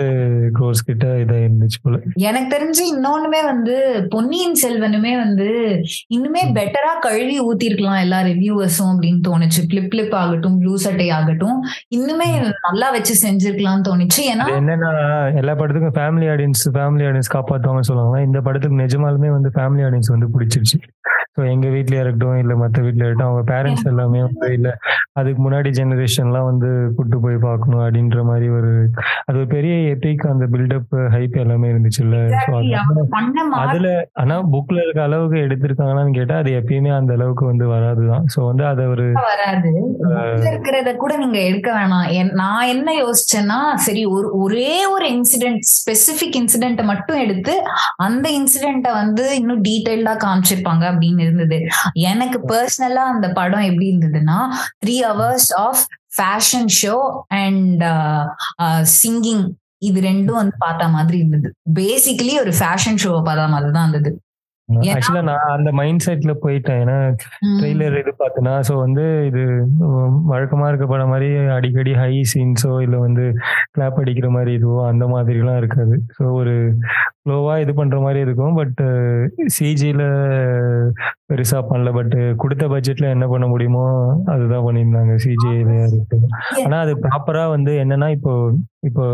[0.59, 1.99] க்ரோஸ் கிட்ட இதா இருந்துச்சு போல.
[2.13, 5.81] எனக்கு தெரிஞ்சு இன்னொன்னுமே வந்து பொன்னியின் செல்வனுமே வந்து
[6.15, 9.65] இன்னுமே பெட்டரா கழுவி ஊத்திருக்கலாம் எல்லா ரிவ்யூவர்ஸும் அப்படின்னு தோணுச்சு.
[9.67, 11.63] பிளிப் பிளிப் ஆகட்டும் ப்ளூ சட்டை ஆகட்டும்.
[11.95, 14.21] இன்னுமே நல்லா வச்சு செஞ்சிருக்கலாம்னு தோணுச்சு.
[14.33, 18.21] ஏன்னா என்னன்னா எல்லா படத்துக்கும் ஃபேமிலி ஆடியன்ஸ் ஃபேமிலி ஆடியன்ஸ் காப்பாத்துவாங்கன்னு சொல்லுவாங்க.
[18.21, 20.98] இந்த படத்துக்கு நிஜமாலுமே வந்து ஃபேமிலி ஆடியன்ஸ் வந்து பிடிச்சிருச்சு.
[21.37, 24.69] ஸோ எங்க வீட்லயா இருக்கட்டும் இல்ல மத்த வீட்ல இருக்கட்டும் அவங்க பேரண்ட்ஸ் எல்லாமே வந்து இல்ல
[25.13, 28.71] அதுக்கு முன்னாடி ஜெனரேஷன்லாம் வந்து கூட்டு போய் பார்க்கணும் அப்படின்ற மாதிரி ஒரு
[29.25, 31.69] அது ஒரு பெரிய எத்திக் அந்த பில்டப் ஹைப் எல்லாமே
[33.13, 33.87] பண்ண மா- அதுல
[34.19, 38.25] ஆனா புக்ல இருக்க அளவுக்கு எடுத்திருக்காங்களான்னு கேட்டா அது எப்பயுமே அந்த அளவுக்கு வந்து வராதுதான்.
[38.33, 39.71] ஸோ வந்து அதை ஒரு வராது.
[40.43, 42.07] இருக்கிறத கூட நீங்க எடுக்க வேணாம்.
[42.39, 47.55] நான் என்ன யோசிச்சேன்னா சரி ஒரு ஒரே ஒரு இன்சிடென்ட் ஸ்பெசிபிக் இன்சிடென்ட்டை மட்டும் எடுத்து
[48.01, 51.59] அந்த இன்சிடென்ட்டை வந்து இன்னும் டீடைல்டா காமிச்சிருப்பாங்க அப்படின்னு இருந்தது.
[52.09, 54.39] எனக்கு பர்சனலா அந்த படம் எப்படி இருந்ததுன்னா
[54.83, 55.83] three hours of
[56.17, 56.95] fashion show
[57.43, 57.83] and
[59.01, 59.43] singing
[59.87, 61.49] இது ரெண்டும் வந்து பார்த்த மாதிரி இருந்தது.
[61.79, 64.11] பேசிக்கலி ஒரு ஃபேஷன் ஷோவை பார்த்த மாதிரி தான் இருந்தது.
[64.93, 66.81] ஆக்சுவலா நான் அந்த மைண்ட் செட்ல போயிட்டேன்.
[66.83, 66.97] ஏன்னா.
[67.59, 69.43] ட்ரெய்லர் இது பார்த்தனா ஸோ வந்து இது
[70.31, 73.25] வழக்கமா இருக்க படம் மாதிரி அடிக்கடி ஹை சீன்ஸோ இல்லை வந்து
[73.75, 75.97] கிளாப் அடிக்கிற மாதிரி இதுவோ அந்த மாதிரிலாம் இருக்காது.
[76.17, 76.55] ஸோ ஒரு
[77.21, 78.55] ஃப்ளோவா இது பண்ற மாதிரி இருக்கும்.
[78.59, 78.79] பட்
[79.55, 80.05] சிஜியில்
[81.29, 81.89] பெருசா பண்ணல.
[81.97, 83.85] பட் கொடுத்த பட்ஜெட்ல என்ன பண்ண முடியுமோ
[84.33, 85.15] அதுதான் பண்ணியிருந்தாங்க.
[85.25, 86.19] சிஜியில் இருக்கு.
[86.65, 88.33] ஆனா அது ப்ராப்பரா வந்து என்னன்னா இப்போ
[88.87, 89.05] இப்போ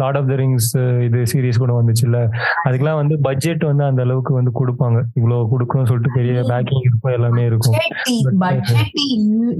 [0.00, 0.68] லார்ட் ஆஃப் த ரிங்ஸ்
[1.06, 2.20] இது சீரிஸ் கூட வந்துச்சுல்ல.
[2.64, 4.98] அதுக்கெல்லாம் வந்து பட்ஜெட் வந்து அந்த அளவுக்கு வந்து கொடுப்பாங்க.
[5.18, 7.76] இவ்வளவு கொடுக்கணும்னு சொல்லிட்டு பெரிய பேக்கிங் இருக்கும் எல்லாமே இருக்கும்.
[8.44, 8.98] பட்ஜெட்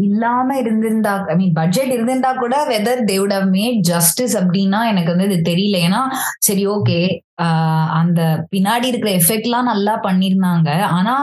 [0.09, 5.13] இல்லாம இருந்திருந்தா ஐ மீன் பட்ஜெட் இருந்திருந்தா கூட whether they would have made justice அப்படின்னா எனக்கு
[5.15, 5.79] வந்து இது தெரியல.
[5.89, 6.03] ஏன்னா
[6.49, 6.99] சரி ஓகே
[8.01, 8.21] அந்த
[8.53, 10.71] பின்னாடி இருக்கிற எஃபெக்ட்லாம் நல்லா பண்ணிருந்தாங்க.
[10.99, 11.15] ஆனா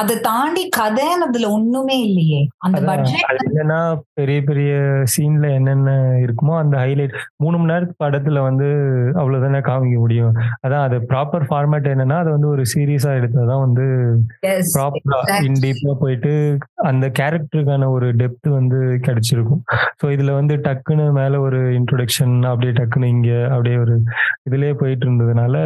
[0.00, 2.40] அதை தாண்டி கதைன்னு அதுல ஒண்ணுமே இல்லையே.
[2.66, 3.78] அந்த பட்ஜெட் என்னன்னா
[4.18, 4.72] பெரிய பெரிய
[5.14, 5.90] சீன்ல என்னென்ன
[6.24, 8.68] இருக்குமோ அந்த ஹைலைட் மூணு மணி நேரத்துக்கு படத்துல வந்து
[9.20, 10.32] அவ்வளவுதானே காமிக்க முடியும்.
[10.64, 13.86] அதான் அது ப்ராப்பர் ஃபார்மேட் என்னன்னா அது வந்து ஒரு சீரியஸா எடுத்தாதான் வந்து
[14.74, 16.32] ப்ராப்பரா இன் டீப்பா போயிட்டு
[16.90, 19.62] அந்த கேரக்டருக்கான ஒரு டெப்த் வந்து கிடைச்சிருக்கும்.
[20.00, 23.96] ஸோ இதுல வந்து டக்குன்னு மேல ஒரு இன்ட்ரோடக்ஷன் அப்படியே டக்குன்னு இங்க அப்படியே ஒரு
[24.48, 25.56] இதுலயே போயிட்டு இருந்ததுனால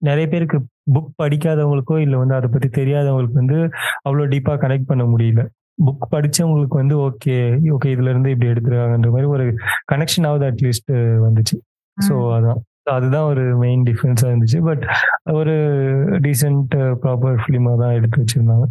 [0.00, 3.58] நிறைய பேருக்கு புக் படிக்காதவங்களுக்கோ இல்லை வந்து அதை பத்தி தெரியாதவங்களுக்கு வந்து
[4.06, 5.42] அவ்வளோ டீப்பா கனெக்ட் பண்ண முடியல.
[5.86, 7.36] புக் படிச்சவங்களுக்கு வந்து ஓகே
[7.76, 9.46] ஓகே இதுல இருந்து இப்படி எடுத்துருக்காங்கன்ற மாதிரி ஒரு
[9.92, 10.92] கனெக்ஷன் ஆகுது அட்லீஸ்ட்
[11.26, 11.56] வந்துச்சு.
[11.98, 12.60] ஸோ அதான்.
[12.92, 14.60] அதுதான் ஒரு மெயின் டிஃபரன்ஸா இருந்துச்சு.
[14.68, 14.84] பட்
[15.38, 15.54] ஒரு
[16.26, 16.72] டீசென்ட்
[17.02, 18.66] ப்ராப்பர் ஃபிலிமா தான் எடுத்து வச்சிருந்தாங்க.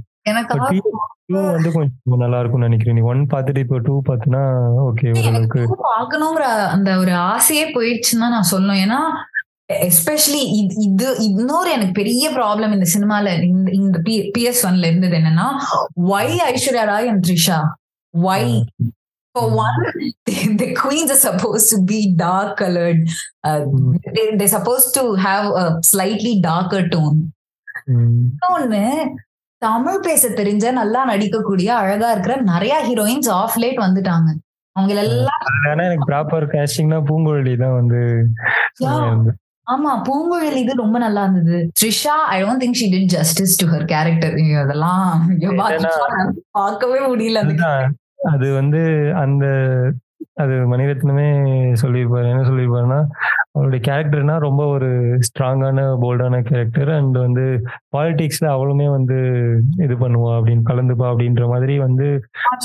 [1.32, 2.98] டூ வந்து கொஞ்சம் நல்லா இருக்கும்னு நினைக்கிறேன்.
[2.98, 4.42] நீ ஒன் பார்த்துட்டு இப்போ டூ பார்த்தினா
[4.88, 8.82] ஓகே ஓரளவுக்கு பார்க்கணுங்கிற அந்த ஒரு ஆசையே போயிடுச்சுன்னு தான் நான் சொல்லணும்.
[8.86, 9.00] ஏன்னா
[9.82, 10.42] எஸ்பெஷலி
[10.86, 14.00] இது இன்னொரு எனக்கு பெரிய ப்ராப்ளம் இந்த சினிமால இந்த இந்த
[14.36, 15.48] பிஎஸ் ஒன்ல இருந்தது என்னன்னா
[16.14, 17.60] why Aishwarya Rai and Trisha
[18.14, 18.50] why
[19.36, 19.78] For one,
[20.58, 22.98] the queens are supposed to be dark colored.
[23.44, 23.94] Uh, Mm.
[24.16, 27.20] they, they're supposed to have a slightly darker tone.
[27.92, 28.82] ம், இன்னொன்னு
[29.62, 34.30] தமிழ் பேச தெரிஞ்ச நல்லா நடிக்கக்கூடிய அழகா இருக்கிற நிறைய ஹீரோயின்ஸ் ஆஃப் லேட் வந்துட்டாங்க
[34.76, 38.02] அவங்க எல்லாம் எனக்கு ப்ராப்பர் கேஸ்டிங்னா பூங்குழலி தான் வந்து.
[39.72, 41.58] ஆமா பூங்குழலி இது ரொம்ப நல்லா இருந்தது.
[41.80, 45.04] Trisha I don't think she did justice to her character அதெல்லாம்
[46.52, 47.42] பார்க்கவே முடியல
[48.32, 48.82] அது வந்து
[49.16, 49.46] அந்த
[50.34, 51.28] அது மணிரத்னமே
[51.82, 52.28] சொல்லியிருப்பாரு.
[52.32, 53.00] என்ன சொல்லியிருப்பாருன்னா
[53.56, 54.90] அவருடைய கேரக்டர்னா ரொம்ப ஒரு
[55.28, 57.46] ஸ்ட்ராங்கான போல்டான கேரக்டர் அண்ட் வந்து
[57.96, 59.18] பாலிடிக்ஸ்ல அவளுமே வந்து
[59.84, 62.08] இது பண்ணுவா அப்படின்னு கலந்துப்பா அப்படின்ற மாதிரி வந்து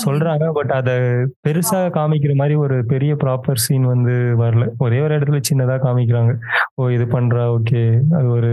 [0.03, 0.45] சொல்றாங்க.
[0.51, 0.95] பட் அதை
[1.45, 4.65] பெருசா காமிக்கிற மாதிரி ஒரு பெரிய ப்ராப்பர் சீன் வந்து வரல.
[4.77, 6.33] ஒரே ஒரு இடத்துல சின்னதா காமிக்கிறாங்க.
[6.75, 7.83] ஓ இது பண்றா ஓகே
[8.17, 8.51] அது ஒரு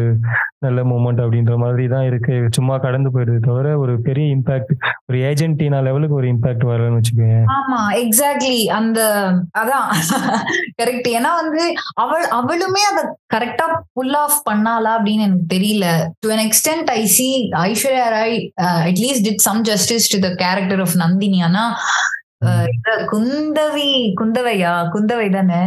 [0.59, 2.37] நல்ல மூமெண்ட் அப்படின்ற மாதிரி தான் இருக்கு.
[2.57, 4.73] சும்மா கடந்து போயிடுது தவிர ஒரு பெரிய இம்பாக்ட்
[5.09, 9.01] ஒரு ஏஜென்டினா லெவலுக்கு ஒரு இம்பாக்ட் வரலன்னு வச்சுக்கோங்க ஆமா எக்ஸாக்ட்லி அந்த
[9.59, 9.89] அதான்.
[10.81, 11.63] கரெக்ட் ஏன்னா வந்து
[12.03, 13.01] அவள் அவளுமே அத
[13.35, 15.87] கரெக்டா புல் ஆஃப் பண்ணாளா அப்படின்னு எனக்கு தெரியல.
[16.19, 17.29] To an extent I see
[17.63, 18.37] Aishwarya Rai
[18.85, 21.65] at least did some justice to the character of Nandini ஆனா
[22.69, 23.89] இந்த குந்தவி
[24.21, 24.73] குந்தவையா?
[24.95, 25.61] குந்தவை தானே?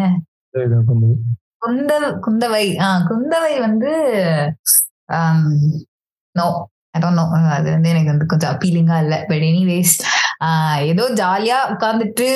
[1.60, 1.94] குந்த
[2.26, 3.92] குந்தவை ஆஹ் குந்தவை வந்து
[6.36, 6.48] நோ
[7.12, 7.24] நோ
[7.56, 9.16] அது வந்து எனக்கு வந்து கொஞ்சம் அப்பீலிங்கா இல்ல.
[9.30, 9.94] பட் எனிவேஸ்
[10.84, 12.28] ஏதோ ஜாலியா உட்காந்துட்டு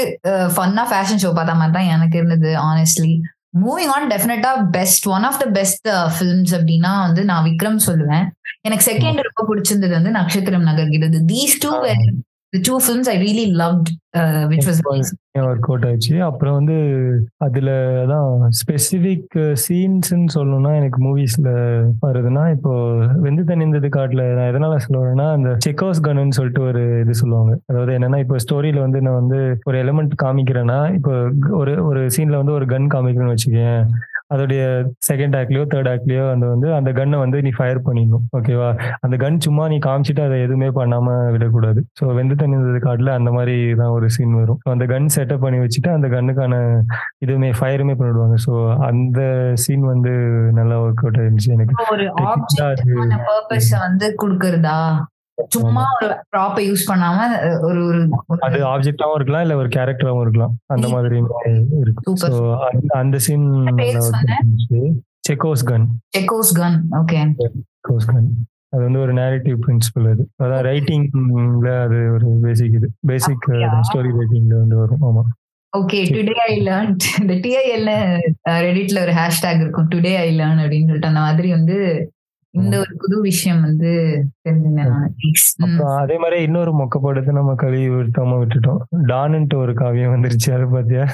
[0.56, 3.12] ஃபன்னா ஃபேஷன் ஷோ பார்த்த மாதிரி தான் எனக்கு இருந்தது ஆனஸ்ட்லி
[3.60, 8.28] மூவிங் ஆன் டெஃபினட்டா best one of the best films அப்படின்னா வந்து நான் விக்ரம் சொல்லுவேன்.
[8.62, 11.22] எனக்கு செகண்ட் ரொம்ப பிடிச்சிருந்தது வந்து Natchathiram Nagargiradhu.
[11.28, 11.84] These two
[12.54, 13.90] two films I really loved
[14.50, 14.80] which was
[15.42, 16.78] work out ஆச்சு அப்புறம் வந்து
[17.38, 17.70] அதுல
[18.02, 21.50] அதான் ஸ்பெசிபிக் சீன்ஸ்ன்னு uh, சொல்லணும்னா எனக்கு மூவிஸ்ல
[22.02, 22.74] வருதுன்னா இப்போ
[23.24, 27.54] வெந்து தனிந்தது காட்டுல நான் எதனால சொல்லுவேன்னா அந்த செக்கோஸ் கன்னு சொல்லிட்டு ஒரு இது சொல்லுவாங்க.
[27.70, 31.14] அதாவது என்னன்னா இப்போ ஸ்டோரியில வந்து நான் வந்து ஒரு எலமெண்ட் காமிக்கிறேன்னா இப்போ
[31.54, 33.82] ஒரு ஒரு சீன்ல வந்து ஒரு கன் காமிக்கிறேன்னு வச்சுக்கேன்
[34.32, 34.62] அதோடைய
[35.10, 38.70] செகண்ட் ஆக்லயோ தேர்ட் ஆக்லயோ அந்த வந்து அந்த கன்னை வந்து நீ ஃபயர் பண்ணிடணும் ஓகேவா
[39.06, 41.82] அந்த கன் சும்மா நீ காமிச்சிட்டு அதை எதுவுமே பண்ணாம விடக்கூடாது.
[42.00, 44.60] ஸோ வெந்து தனிந்தது காட்டுல அந்த மாதிரி தான் ஒரு சீன் வரும்.
[44.76, 46.54] அந்த கன் செட்டப் பண்ணி வச்சுட்டு அந்த கன்னுக்கான
[47.26, 48.38] இதுவுமே ஃபயருமே பண்ணிடுவாங்க.
[48.48, 48.54] ஸோ
[48.90, 49.20] அந்த
[49.64, 50.14] சீன் வந்து
[50.60, 51.76] நல்லா ஒர்க் அவுட் ஆயிருந்துச்சு எனக்கு.
[53.86, 54.78] வந்து கொடுக்கறதா?
[55.48, 57.18] சும்மா ஒரு ப்ராப்பை யூஸ் பண்ணாம
[57.62, 60.56] ஒரு ஒரு அது ஆப்ஜெக்டாவும் இருக்கலாம் இல்ல ஒரு கேரக்டராவும் இருக்கலாம்.
[60.66, 61.22] அந்த மாதிரி
[61.82, 62.88] இருக்கு.
[62.88, 63.50] அந்த சீன்?
[65.30, 65.86] செக்கோஸ் கன்
[66.18, 68.30] செக்கோஸ் கன் ஓகே செக்கோஸ் கன்
[68.74, 70.24] அது வந்து ஒரு நேரேட்டிவ் பிரின்சிபல் அது.
[70.44, 72.90] அதான் ரைட்டிங்ல அது ஒரு பேசிக் இது.
[73.08, 73.48] பேசிக்?
[73.88, 75.02] ஸ்டோரி ரைட்டிங்ல வந்து வரும்.
[75.02, 75.24] ஆமா.
[75.78, 77.92] ஓகே டுடே ஐ லேர்ன் இந்த டிஐஎல்ல
[78.50, 79.88] ரெடிட்ல ஒரு ஹேஷ்டேக் இருக்கும்.
[79.88, 81.78] டுடே ஐ லேர்ன் அப்படின்னு சொல்லிட்டு அந்த மாதிரி வந்து
[82.54, 83.92] இந்த ஒரு புது விஷயம் வந்து
[84.46, 88.82] தெரிஞ்சுங்க அதே மாதிரி இன்னொரு மொக்கப்படுத்து நம்ம கழுவி விட்டாம விட்டுட்டோம்.
[89.12, 90.50] டான்ட்டு ஒரு காவியம் வந்துருச்சு.
[90.56, 91.06] அது பாத்தியா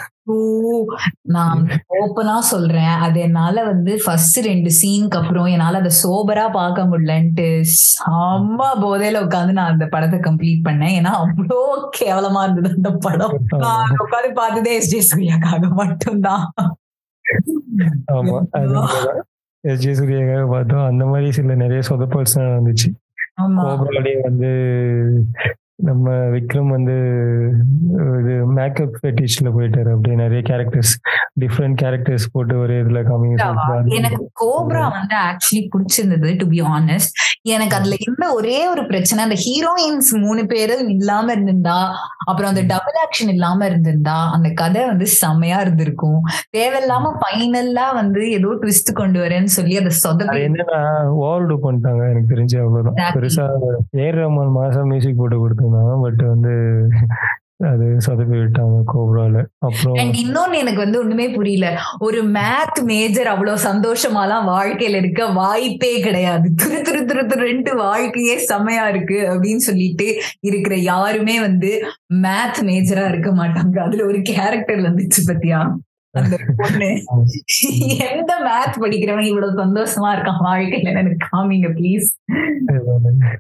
[1.36, 1.60] நான்
[1.98, 2.96] ஓப்பனா சொல்றேன்.
[3.06, 9.58] அது என்னால வந்து ஃபர்ஸ்ட் ரெண்டு சீனுக்கு அப்புறம் என்னால அதை சோபரா பார்க்க முடியலன்ட்டு செம்ம போதையில உட்காந்து
[9.60, 10.96] நான் அந்த படத்தை கம்ப்ளீட் பண்ணேன்.
[11.00, 11.60] ஏன்னா அவ்வளோ
[12.00, 13.38] கேவலமா இருந்தது அந்த படம்.
[13.66, 16.46] நான் உட்காந்து பார்த்ததே எஸ் ஜே சூர்யாக்காக மட்டும்தான்.
[19.68, 19.80] ஆமா அது எஸ்.
[19.80, 20.86] ஜே சூர்யாக்காக பார்த்தோம்.
[20.86, 22.90] அந்த மாதிரி சில நிறைய சொதப்பல்ஸ் வந்துச்சு
[24.22, 24.50] வந்து
[25.80, 26.94] நம்ம விக்ரம் வந்து
[28.20, 30.94] இது மேக்கப் ஃபெட்டிஷ்ல போயிட்டாரு அப்படியே நிறைய கேரக்டர்ஸ்
[31.40, 33.46] டிஃப்ரெண்ட் கேரக்டர்ஸ் போட்டு ஒரு இதுல காமிங்க
[33.98, 37.14] எனக்கு கோப்ரா வந்து ஆக்சுவலி பிடிச்சிருந்தது டு பி ஆனஸ்ட்
[37.48, 41.78] எனக்கு அதுல இருந்த ஒரே ஒரு பிரச்சனை அந்த ஹீரோயின்ஸ் மூணு பேரும் இல்லாம இருந்திருந்தா
[42.28, 46.20] அப்புறம் அந்த டபுள் ஆக்ஷன் இல்லாம இருந்திருந்தா அந்த கதை வந்து செமையா இருந்திருக்கும்.
[46.52, 50.82] தேவையில்லாம ஃபைனல்லா வந்து ஏதோ ட்விஸ்ட் கொண்டு வரேன்னு சொல்லி அதை சொதப்பி என்னன்னா
[51.22, 53.14] ஓவர்டு பண்ணிட்டாங்க எனக்கு தெரிஞ்சு அவ்வளவுதான்.
[53.18, 53.46] பெருசா
[54.06, 55.38] ஏர் ரஹ்மான் மாசம் மியூசிக் போட்டு
[55.68, 56.54] இருந்தாங்க பட் வந்து
[57.66, 59.44] அது சொதப்பி விட்டாங்க கோப்ரால.
[59.58, 61.80] அப்புறம் இன்னொன்னு எனக்கு வந்து ஒண்ணுமே புரியல.
[62.00, 66.50] ஒரு மேத் மேஜர் அவ்வளவு சந்தோஷமாலாம் வாழ்க்கையில இருக்க வாய்ப்பே கிடையாது.
[66.56, 73.32] திரு திரு திரு துருன்ட்டு வாழ்க்கையே செமையா இருக்கு அப்படின்னு சொல்லிட்டு இருக்கிற யாருமே வந்து மேத் மேஜரா இருக்க
[73.32, 73.80] மாட்டாங்க.
[73.80, 75.74] அதுல ஒரு கேரக்டர் வந்துச்சு பத்தியா?
[76.18, 76.90] அந்த பொண்ணு.
[78.10, 82.08] எந்த மேத் படிக்கிறவன் இவ்வளவு சந்தோஷமா இருக்கான் வாழ்க்கையில எனக்கு காமிங்க ப்ளீஸ்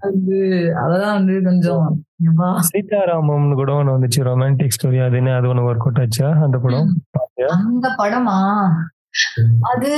[0.07, 0.37] அது
[0.81, 1.85] அததான் வந்து கொஞ்சம்.
[2.67, 6.89] சீதாராமம்னு கூட ஒண்ணு வந்துச்சு ரொமான்டிக் ஸ்டோரி அது என்ன அது ஒண்ணு ஒர்க் அவுட் ஆச்சா அந்த படம்?
[7.57, 8.37] அந்த படமா?
[9.69, 9.91] அது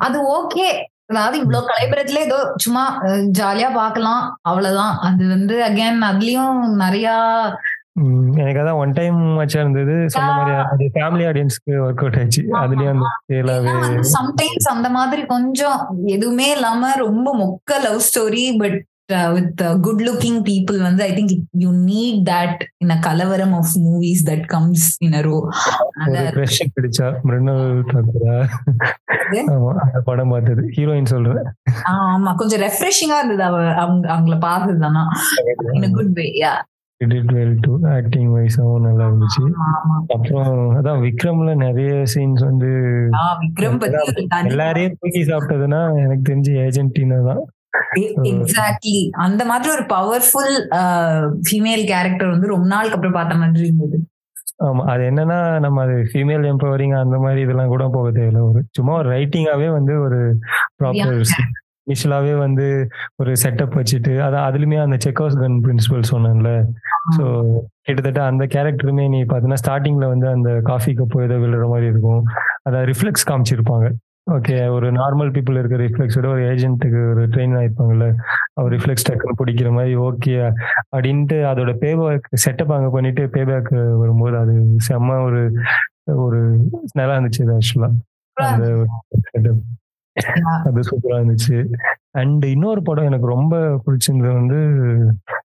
[0.00, 0.66] அது ஓகே
[1.10, 2.84] அதாவது இவ்வளவு கலைபுரத்துல ஏதோ சும்மா
[3.36, 4.94] ஜாலியா பார்க்கலாம் அவ்வளவுதான்.
[5.06, 7.08] அது வந்து அகைன் அதுலயும் நிறைய
[8.38, 9.94] எனக்கு அதான் ஒன் டைம் மச்சா இருந்தது.
[10.14, 13.72] சொன்ன மாதிரி அது ஃபேமிலி ஆடியன்ஸ்க்கு ஒர்க் அவுட் ஆச்சு அதுலயும் அந்த செயலாவே
[14.16, 15.78] சம்டைம்ஸ் அந்த மாதிரி கொஞ்சம்
[16.14, 18.78] எதுவுமே இல்லாம ரொம்ப மொக்க love story but
[19.34, 19.50] with
[19.82, 24.46] good looking people வந்து I think you need that in a kalavaram of movies that
[24.48, 25.36] comes in a row
[26.32, 28.36] crush கிடைச்சா மிருணல் தாக்கூரா
[29.50, 30.62] ஆமா அந்த படம் பார்த்தது.
[30.74, 31.38] ஹீரோயின் சொல்றேன்.
[31.92, 32.30] ஆமா.
[32.36, 35.02] கொஞ்சம் ரெஃப்ரெஷிங்கா இருந்தது அவ அவங்க அவங்கள பார்த்ததுதானா?
[35.78, 36.52] In good way yeah
[37.00, 39.42] well to acting வைஸாவும் நல்லா இருந்துச்சு.
[40.14, 42.70] அப்புறம் அதான் விக்ரம்ல நிறைய சீன்ஸ் வந்து
[43.42, 43.78] விக்ரம்
[44.50, 47.42] எல்லாரையும் தூக்கி சாப்பிட்டதுன்னா எனக்கு தெரிஞ்சு ஏஜென்டினா தான்.
[48.30, 50.54] எக்ஸாக்ட்லி அந்த மாதிரி ஒரு பவர்ஃபுல்
[51.46, 53.98] ஃபீமேல் கேரக்டர் வந்து ரொம்ப நாளுக்கு அப்புறம் பார்த்த மாதிரி இருந்தது.
[54.66, 58.92] ஆமா அது என்னன்னா நம்ம அது ஃபீமேல் எம்பவரிங் அந்த மாதிரி இதெல்லாம் கூட போக தேவையில்ல ஒரு சும்மா
[59.00, 60.20] ஒரு ரைட்டிங்காவே வந்து ஒரு
[60.80, 61.18] ப்ராப்பர்
[61.86, 62.66] இனிஷியலாவே வந்து
[63.20, 66.50] ஒரு செட்டப் வச்சுட்டு அதான் அதுலயுமே அந்த செக் ஹவுஸ் கன் பிரின்சிபல் சொன்னேன்ல.
[67.16, 67.24] ஸோ
[67.86, 72.22] கிட்டத்தட்ட அந்த கேரக்டருமே நீ பார்த்தீங்கன்னா ஸ்டார்டிங்ல வந்து அந்த காஃபி கப் ஏதோ விழுற மாதிரி இருக்கும்.
[72.68, 73.88] அதை ரிஃப்ளெக்ஸ் காமிச்சிருப்பாங்க.
[74.26, 78.06] ஓகே ஒரு நார்மல் பீப்புள் இருக்க ரிஃப்ளெக்ஸோட ஒரு ஏஜென்ட்டுக்கு ஒரு ட்ரெயின் ஆயிருப்பாங்கல்ல.
[78.58, 80.34] அவர் ரிஃப்ளெக்ஸ் டக்குன்னு பிடிக்கிற மாதிரி ஓகே
[80.92, 83.70] அப்படின்ட்டு அதோட பேபேக் செட்டப் அங்கே பண்ணிட்டு பேபேக்
[84.02, 84.54] வரும்போது அது
[84.88, 85.42] செம்ம ஒரு
[86.24, 86.40] ஒரு
[86.98, 87.90] நல்லா இருந்துச்சு அது ஆக்சுவலா
[88.36, 88.66] அந்த
[89.28, 89.62] செட்டப்
[90.66, 91.56] அது சூப்பரா இருந்துச்சு.
[92.14, 94.60] அண்ட் இன்னொரு படம் எனக்கு ரொம்ப பிடிச்சிருந்தது வந்து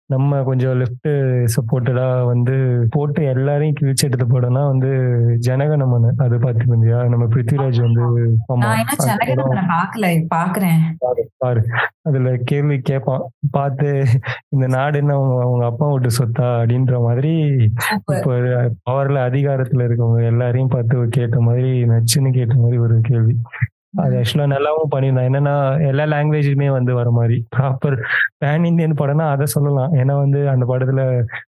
[0.07, 1.09] நம்ம கொஞ்சம் லெஃப்ட்
[1.53, 2.53] சப்போர்ட்டடா வந்து
[2.89, 4.89] போட்டு எல்லாரையும் கிழிச்சு எடுத்த படம்னா வந்து
[5.47, 8.03] ஜனகணமன் அது பாத்துருந்தியா நம்ம பிருத்திவிராஜ் வந்து
[11.03, 11.61] பாரு, பாரு.
[12.03, 13.89] அதுல கேள்வி கேட்பான் பார்த்து
[14.49, 16.47] இந்த நாடு என்ன அவங்க அவங்க அப்பா விட்டு சொத்தா?
[16.59, 17.33] அப்படின்ற மாதிரி
[17.97, 18.33] இப்போ
[18.87, 23.35] பவர்ல அதிகாரத்துல இருக்கவங்க எல்லாரையும் பார்த்து கேட்ட மாதிரி நச்சுன்னு கேட்ட மாதிரி ஒரு கேள்வி.
[23.93, 25.53] அது ஆக்சுவலா நல்லாவும் பண்ணியிருந்தான் என்னன்னா
[25.87, 27.37] எல்லா லாங்குவேஜுமே வந்து வர மாதிரி.
[27.55, 27.95] ப்ராப்பர்
[28.37, 29.93] பேன் இந்தியன் படம்னா அதை சொல்லலாம்.
[29.93, 31.01] ஏன்னா வந்து அந்த படத்துல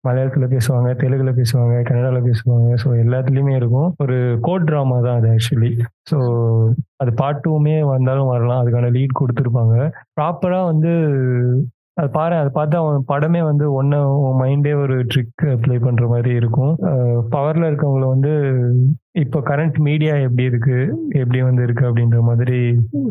[0.08, 2.70] மலையாளத்துல பேசுவாங்க தெலுங்குல பேசுவாங்க கன்னடால பேசுவாங்க.
[2.84, 3.90] ஸோ எல்லாத்துலயுமே இருக்கும்.
[3.98, 5.72] ஒரு கோட் ட்ராமா தான் அது ஆக்சுவலி
[6.12, 6.18] ஸோ
[6.98, 8.62] அது பார்ட் டூமே வந்தாலும் வரலாம்.
[8.64, 9.78] அதுக்கான லீட் கொடுத்துருப்பாங்க.
[10.20, 10.92] ப்ராப்பரா வந்து
[12.00, 13.98] அது பாரு அதை பார்த்தா அவன் படமே வந்து ஒன்னு
[14.40, 16.74] மைண்டே ஒரு ட்ரிக் ப்ளே பண்ற மாதிரி இருக்கும்.
[17.36, 18.32] பவர்ல இருக்கவங்கள வந்து
[19.22, 20.78] இப்போ கரண்ட் மீடியா எப்படி இருக்கு
[21.22, 22.58] எப்படி வந்து இருக்கு அப்படின்ற மாதிரி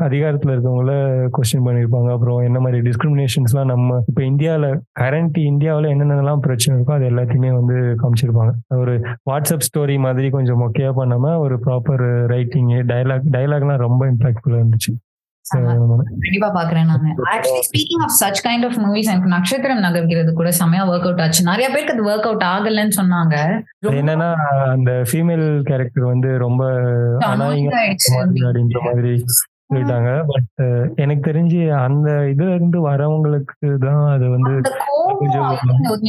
[0.06, 0.92] அதிகாரத்துல இருக்கவங்கள
[1.36, 2.10] கொஸ்டின் பண்ணியிருப்பாங்க.
[2.16, 4.68] அப்புறம் என்ன மாதிரி டிஸ்கிரிமினேஷன்ஸ்லாம் நம்ம இப்போ இந்தியாவில்
[5.00, 8.54] கரண்ட் இந்தியாவில் என்னென்னலாம் பிரச்சனை இருக்கோ அது எல்லாத்தையுமே வந்து காமிச்சிருப்பாங்க.
[8.82, 8.96] ஒரு
[9.30, 14.94] வாட்ஸ்அப் ஸ்டோரி மாதிரி கொஞ்சம் மொக்கையா பண்ணாம ஒரு ப்ராப்பர் ரைட்டிங் டைலாக் டைலாக்லாம் ரொம்ப இம்பாக்ட்ஃபுல்லாக இருந்துச்சு.
[15.52, 17.10] கண்டிப்பா பாக்குறேன் நானு.
[17.32, 21.42] Actually speaking of such kind of movies எனக்கு நட்சத்திரம் நகர்கிறது கூட செமையா ஒர்க் அவுட் ஆச்சு.
[21.50, 23.34] நிறைய பேருக்கு அது ஒர்க் அவுட் ஆகலன்னு சொன்னாங்க.
[24.00, 24.28] என்னன்னா
[24.74, 26.62] அந்த ஃபீமேல் கேரக்டர் வந்து ரொம்ப
[28.42, 29.12] அப்படின்ற மாதிரி
[29.70, 30.10] சொல்லிட்டாங்க.
[30.32, 30.64] பட்
[31.02, 34.54] எனக்கு தெரிஞ்சு அந்த இதுல இருந்து வரவங்களுக்கு தான் அது வந்து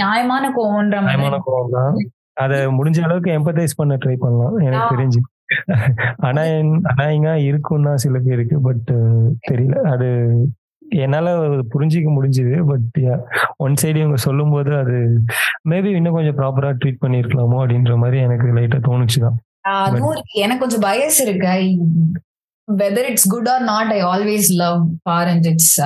[0.02, 1.96] நியாயமான கோவம்ன்ற நியாயமான கோவம் தான்
[2.44, 4.56] அதை முடிஞ்ச அளவுக்கு எம்பத்தைஸ் பண்ண ட்ரை பண்ணலாம்.
[4.68, 5.20] எனக்கு தெரிஞ்சு.
[6.28, 8.90] அனாயிங்கா இருக்கும்னா சில பேருக்கு பட்
[9.50, 9.78] தெரியல.
[9.94, 10.10] அது
[11.04, 11.30] என்னால
[11.74, 12.98] புரிஞ்சிக்க முடிஞ்சுது பட்
[13.58, 14.98] ஒன் சைடு இவங்க சொல்லும் போது அது
[15.70, 19.38] மேபி இன்னும் கொஞ்சம் ப்ராப்பரா ட்ரீட் பண்ணிருக்கலாமோ அப்படின்ற மாதிரி எனக்கு லைட்டா தோணுச்சுதான்.
[20.44, 21.56] எனக்கு கொஞ்சம் பயஸ் இருக்கு.
[22.68, 25.82] Whether it's good or not I always love parent இட்ஸ்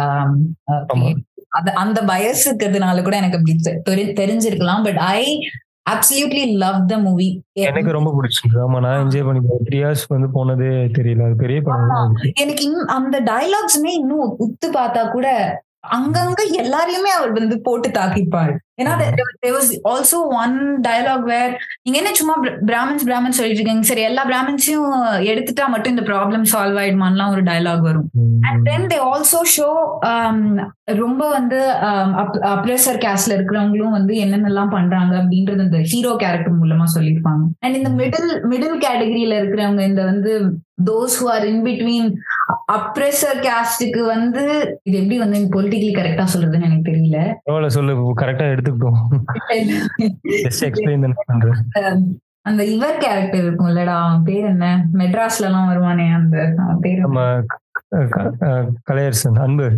[1.57, 4.83] அது அந்த பயஸ் இருக்கிறதுனால கூட எனக்கு அப்படி தெரிஞ்சிருக்கலாம்.
[4.83, 5.23] But I
[5.89, 7.27] absolutely love the movie
[7.61, 11.25] எனக்கு ரொம்ப பிடிச்சிருக்கு ஆமா நான் என்ஜாய் பண்ணி த்ரீ ஹவர்ஸ் வந்து போனதே தெரியல.
[11.25, 15.27] அது பெரிய படம் எனக்கு அந்த டயலாக்ஸ்மே இன்னும் உத்து பார்த்தா கூட
[15.83, 18.55] அங்கங்க எல்லாரையுமே அவர் வந்து போட்டு தாக்கிப்பாரு.
[18.81, 18.91] ஏன்னா
[19.91, 22.35] ஆல்சோ ஒன் டயலாக் வேர் நீங்க என்ன சும்மா
[22.69, 24.93] பிராமின்ஸ் பிராமின்ஸ் சொல்லிட்டு இருக்கீங்க சரி எல்லா பிராமின்ஸையும்
[25.31, 28.07] எடுத்துட்டா மட்டும் இந்த ப்ராப்ளம் சால்வ் ஆயிடுமான்லாம் ஒரு டயலாக் வரும்.
[28.47, 29.69] And then they also show
[31.01, 31.59] ரொம்ப வந்து
[32.53, 37.43] அப்ரெசர் கேஸ்ட்ல இருக்கிறவங்களும் வந்து என்னென்னலாம் பண்றாங்க அப்படின்றது இந்த ஹீரோ கேரக்டர் மூலமா சொல்லியிருப்பாங்க.
[37.65, 40.33] அண்ட் இந்த மிடில் மிடில் கேட்டகரியில இருக்கிறவங்க இந்த வந்து
[40.89, 42.09] those who are in between
[42.75, 44.43] oppressor கேஸ்டுக்கு வந்து
[44.87, 47.19] இது எப்படி வந்து பொலிட்டிக்கலி கரெக்டா சொல்றதுன்னு எனக்கு தெரியல.
[47.77, 48.99] சொல்லு கரெக்டா எடுத்துக்கிட்டோம்.
[52.49, 54.67] அந்த இவர் கேரக்டர் இருக்கும் இல்லடா அவன் பேர் என்ன?
[54.99, 56.35] மெட்ராஸ்ல எல்லாம் வருவானே அந்த
[56.83, 57.01] பேர்
[58.89, 59.69] கலையரசன் அன்பு.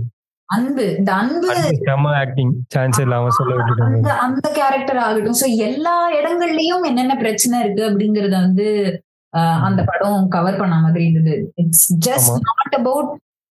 [0.50, 1.50] அன்பு இந்த அன்பு
[2.22, 5.40] ஆக்டிங் சான்ஸ் இல்லாம சொல்ல விட்டுட்டாங்க அந்த கேரக்டர் ஆகட்டும்.
[5.42, 8.68] சோ எல்லா இடங்கள்லயும் என்னென்ன பிரச்சனை இருக்கு அப்படிங்கறத வந்து
[9.39, 11.52] அந்த படம் கவர் பண்ண மாதிரி இருந்தது.
[11.56, 13.12] It's just not about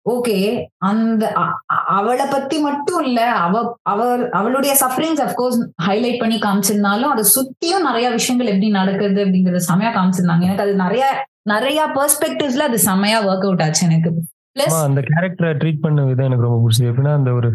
[0.07, 1.33] okay அந்த
[1.69, 8.11] அவளை பத்தி மட்டும் இல்ல அவ அவர் அவளுடைய சஃபரிங்ஸ் அப்கோர்ஸ் ஹைலைட் பண்ணி காமிச்சிருந்தாலும் அதை சுத்தியும் நிறைய
[8.11, 10.43] விஷயங்கள் எப்படி நடக்குது அப்படிங்கறத செமையா காமிச்சிருந்தாங்க.
[10.43, 14.11] எனக்கு அது நிறைய நிறைய பெர்ஸ்பெக்டிவ்ஸ்ல அது செமையா ஒர்க் அவுட் ஆச்சு எனக்கு.
[14.85, 16.89] அந்த கேரக்டரை ட்ரீட் பண்ண விதம் எனக்கு ரொம்ப பிடிச்சது.
[16.91, 17.49] எப்படின்னா அந்த ஒரு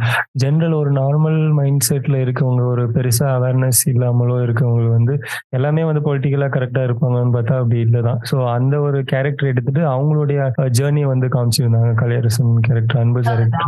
[0.44, 5.14] ஜென்ரல் ஒரு நார்மல் மைண்ட் செட்ல இருக்கவங்க ஒரு பெருசா அவேர்னஸ் இல்லாமலோ இருக்கவங்க வந்து
[5.58, 8.20] எல்லாமே வந்து பொலிட்டிக்கலா கரெக்டா இருப்பாங்கன்னு பார்த்தா அப்படி இல்லதான்.
[8.30, 10.40] ஸோ அந்த ஒரு கேரக்டர் எடுத்துட்டு அவங்களுடைய
[10.80, 11.94] ஜேர்னியை வந்து காமிச்சிருந்தாங்க.
[12.02, 13.66] கலையரசன் கேரக்டர் அன்பு கேரக்டர்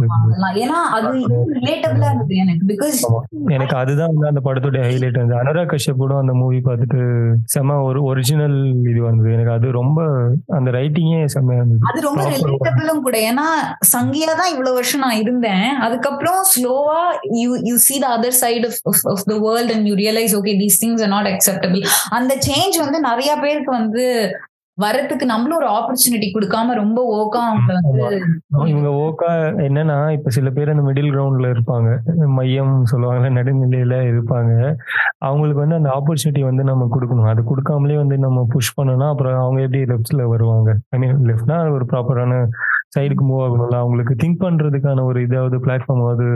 [3.56, 7.02] எனக்கு அதுதான் வந்து அந்த படத்துடைய ஹைலைட் வந்து அனுராக் கஷ்யப்படும் அந்த மூவி பார்த்துட்டு
[7.56, 8.60] செம ஒரு ஒரிஜினல்
[8.92, 9.34] இது வந்தது.
[9.38, 10.00] எனக்கு அது ரொம்ப
[10.60, 11.82] அந்த ரைட்டிங்கே செம்மையா இருந்தது.
[13.28, 13.46] ஏன்னா
[13.94, 15.68] சங்கியா தான் இவ்வளவு வருஷம் நான் இருந்தேன்.
[15.86, 17.00] அதுக்கப்புறம் ஸ்லோவா
[17.42, 18.70] you you see the other side
[19.14, 21.84] of the world and you realise okay these things are not acceptable
[22.20, 24.06] அந்த சேஞ்ச் வந்து நிறைய பேருக்கு வந்து
[24.78, 28.04] வரத்துக்கு நம்மளும் ஒரு ஆப்பர்ச்சுனிட்டி கொடுக்காம ரொம்ப ஓக்கா அவங்க வந்து
[28.72, 29.32] இவங்க ஓக்கா
[29.66, 31.90] என்னன்னா இப்ப சில பேர் அந்த மிடில் கிரவுண்ட்ல இருப்பாங்க.
[32.38, 34.54] மையம் சொல்லுவாங்க நடுநிலையில இருப்பாங்க.
[35.28, 37.30] அவங்களுக்கு வந்து அந்த ஆப்பர்ச்சுனிட்டி வந்து நம்ம கொடுக்கணும்.
[37.34, 40.70] அது கொடுக்காமலே வந்து நம்ம புஷ் பண்ணோம்னா அப்புறம் அவங்க எப்படி லெஃப்ட்ல வருவாங்க?
[40.96, 42.40] ஐ மீன் லெஃப்ட்னா ஒரு ப்ராப்பரான
[43.00, 43.76] சைடுக்கு மூவ் ஆகணும்ல?
[43.76, 46.28] அவங்களுக்கு திங்க் பண்றதுக்கான ஒரு இதாவது பிளாட்ஃபார்மாவது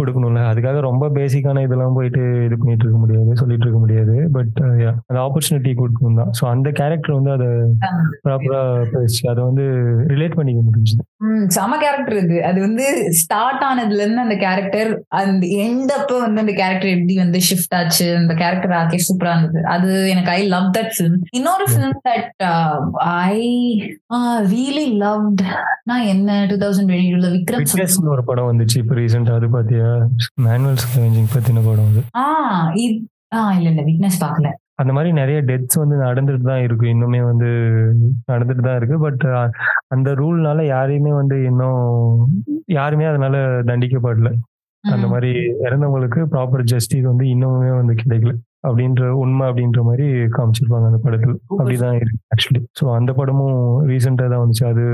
[0.00, 0.40] கொடுக்கணும்ல.
[0.50, 4.16] அதுக்காக ரொம்ப பேசிக்கான இதெல்லாம் போயிட்டு இது பண்ணிட்டு இருக்க முடியாது சொல்லிட்டு இருக்க முடியாது.
[4.36, 4.56] பட்
[5.08, 6.32] அந்த ஆப்பர்ச்சுனிட்டி கொடுக்கணும் தான்.
[6.38, 7.48] ஸோ அந்த கேரக்டர் வந்து அதை
[8.26, 8.62] ப்ராப்பரா
[8.94, 9.66] பேசி அதை வந்து
[10.12, 11.02] ரிலேட் பண்ணிக்க முடிஞ்சுது.
[11.56, 12.36] செம கேரக்டர் இது.
[12.50, 12.84] அது வந்து
[13.22, 18.08] ஸ்டார்ட் ஆனதுல இருந்து அந்த கேரக்டர் அந்த எண்ட் அப்ப வந்து அந்த கேரக்டர் எப்படி வந்து ஷிஃப்ட் ஆச்சு
[18.20, 19.62] அந்த கேரக்டர் ஆக்கே சூப்பரா இருந்தது.
[19.74, 22.44] அது எனக்கு ஐ லவ் தட் ஃபிலிம் இன்னொரு film that
[23.30, 23.38] I
[24.54, 25.44] really loved
[25.90, 29.87] நான் என்ன டூ தௌசண்ட் டுவெண்ட்டி விக்ரம் ஒரு படம் வந்துச்சு இப்போ ரீசெண்டா அது பாத்தியா?
[30.46, 32.02] மேனுவல் ஸ்கேவெஞ்சிங் பத்தின படம் அது.
[33.58, 34.50] இல்ல இல்ல விட்னஸ் பார்க்கல.
[34.82, 36.86] அந்த மாதிரி நிறைய டெத்ஸ் வந்து நடந்துட்டு தான் இருக்கு.
[36.94, 37.48] இன்னுமே வந்து
[38.32, 38.96] நடந்துட்டு தான் இருக்கு.
[39.06, 39.24] பட்
[39.94, 41.80] அந்த ரூல்னால யாரையுமே வந்து இன்னும்
[42.78, 43.36] யாருமே அதனால
[43.70, 44.30] தண்டிக்கப்படல.
[44.84, 45.30] அந்த மாதிரி
[45.66, 48.34] இறந்தவங்களுக்கு ப்ராப்பர் ஜஸ்டிஸ் வந்து இன்னுமே வந்து கிடைக்கல.
[48.64, 51.34] அப்படின்ற உண்மை அப்படின்ற மாதிரி காமிச்சிருப்பாங்க அந்த படத்துல.
[51.58, 53.58] அப்படிதான் இருக்கு ஆக்சுவலி ஸோ அந்த படமும்
[53.90, 54.64] ரீசெண்டா தான் வந்துச்சு.
[54.72, 54.84] அது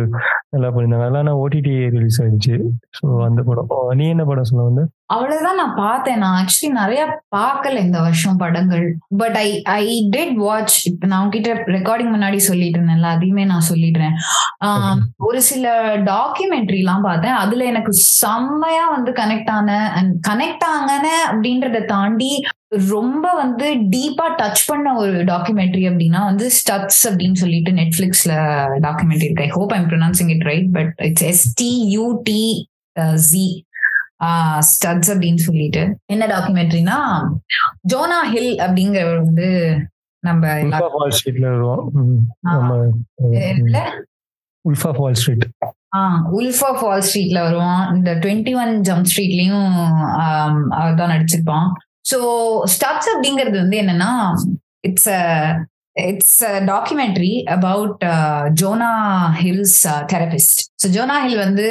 [0.55, 2.57] நல்லா பண்ணியிருந்தாங்க அதெல்லாம் நான் ஓடிடி ரிலீஸ் ஆயிடுச்சு.
[2.98, 3.70] ஸோ அந்த படம்.
[4.00, 4.85] நீ என்ன படம் சொல்ல வந்து?
[5.14, 6.20] அவ்வளவுதான் நான் பார்த்தேன்.
[6.22, 7.00] நான் ஆக்சுவலி நிறைய
[7.37, 8.87] பார்க்கல இந்த வருஷம் படங்கள்.
[9.22, 14.16] But I I did watch இப்ப நான் உங்ககிட்ட ரெக்கார்டிங் முன்னாடி சொல்லிட்டு இருந்தேன்ல அதையுமே நான் சொல்லிடுறேன்.
[15.29, 15.66] ஒரு சில
[16.12, 17.37] டாக்குமெண்ட்ரி எல்லாம் பார்த்தேன்.
[17.42, 22.33] அதுல எனக்கு செம்மையா வந்து கனெக்ட் ஆன அண்ட் கனெக்ட் ஆங்கன அப்படின்றத தாண்டி
[22.90, 28.34] ரொம்ப வந்து டீப்பா டச் பண்ண ஒரு டாக்குமெண்ட்ரி அப்படின்னா வந்து ஸ்டட்ஸ் அப்படின்னு சொல்லிட்டு நெட்ஃபிளிக்ஸ்ல
[28.87, 29.46] டாக்குமெண்ட்ரி இருக்கு.
[29.48, 32.42] I hope I'm pronouncing it right but it's S T U T
[33.30, 33.46] Z
[34.72, 35.82] Stutz அப்படின்னு சொல்லிட்டு.
[36.14, 36.98] என்ன டாக்குமெண்ட்ரினா
[37.92, 39.48] ஜோனா ஹில் அப்படிங்கிறவர் வந்து
[40.26, 40.52] நம்ம
[44.64, 45.46] wolf of wall street
[46.37, 49.66] wolf of wall ஸ்ட்ரீட்ல வருவான் இந்த டுவெண்ட்டி ஒன் ஜம்ப் ஸ்ட்ரீட்லயும்
[50.78, 51.68] அவர் தான் நடிச்சிருப்பான்.
[52.05, 52.19] ஸோ
[52.75, 54.11] ஸ்டப்ஸ் அப்படிங்கிறது வந்து என்னன்னா
[54.81, 55.11] it's
[55.97, 58.03] it's documentary about
[58.61, 58.93] Jonah
[59.40, 61.66] Hill's therapist so Jonah Hill வந்து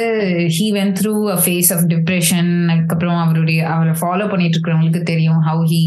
[0.54, 5.64] he went through a phase of depression அதுக்கப்புறம் அவருடைய அவரை ஃபாலோ பண்ணிட்டு இருக்கிறவங்களுக்கு தெரியும் how
[5.72, 5.82] he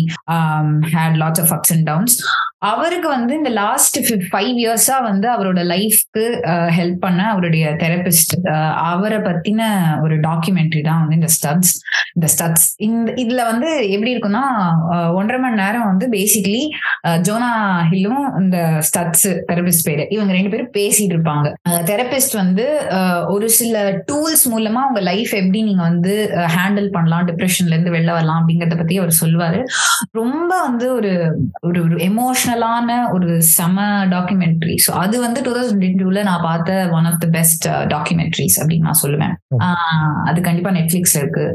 [0.93, 2.15] had lots of ups and downs
[2.67, 3.97] அவருக்கு வந்து இந்த லாஸ்ட்
[4.29, 6.23] ஃபைவ் இயர்ஸா வந்து அவரோட லைஃப்க்கு
[6.77, 9.61] ஹெல்ப் uh, பண்ண அவருடைய தெரபிஸ்ட் uh, அவரை பத்தின
[10.01, 11.73] ஒரு டாக்குமெண்ட்ரி தான் வந்து இந்த ஸ்டட்ஸ்
[12.15, 14.43] இந்த ஸ்டட்ஸ் இந்த இதுல வந்து எப்படி இருக்குன்னா
[14.93, 16.63] uh, ஒன்றரை மணி நேரம் வந்து பேசிக்கலி
[17.27, 17.51] ஜோனா
[17.91, 18.57] ஹில்லும் இந்த
[18.89, 20.05] ஸ்டட்ஸ் தெரபிஸ்ட் பேரு.
[20.09, 21.47] இவங்க ரெண்டு பேரும் பேசிட்டு இருப்பாங்க.
[21.91, 22.67] தெரபிஸ்ட் வந்து
[23.33, 23.77] ஒரு சில
[24.09, 26.13] டூல்ஸ் மூலமா உங்க லைஃப் எப்படி நீங்க வந்து
[26.55, 29.59] ஹேண்டில் பண்ணலாம் டிப்ரெஷன்ல இருந்து வெளில வரலாம் அப்படிங்கறத பத்தி அவர் சொல்லுவாரு.
[30.11, 31.13] ரொம்ப வந்து ஒரு
[31.61, 37.09] ஒரு ஒரு எமோஷனலான ஒரு செம டாக்குமெண்ட்ரி ஸோ அது வந்து டூ தௌசண்ட் டூல நான் பார்த்த one
[37.11, 39.35] of the best documentaries அப்படின்னு நான் சொல்லுவேன்.
[40.29, 41.47] அது கண்டிப்பா நெட்ஃபிளிக்ஸ்ல இருக்கு.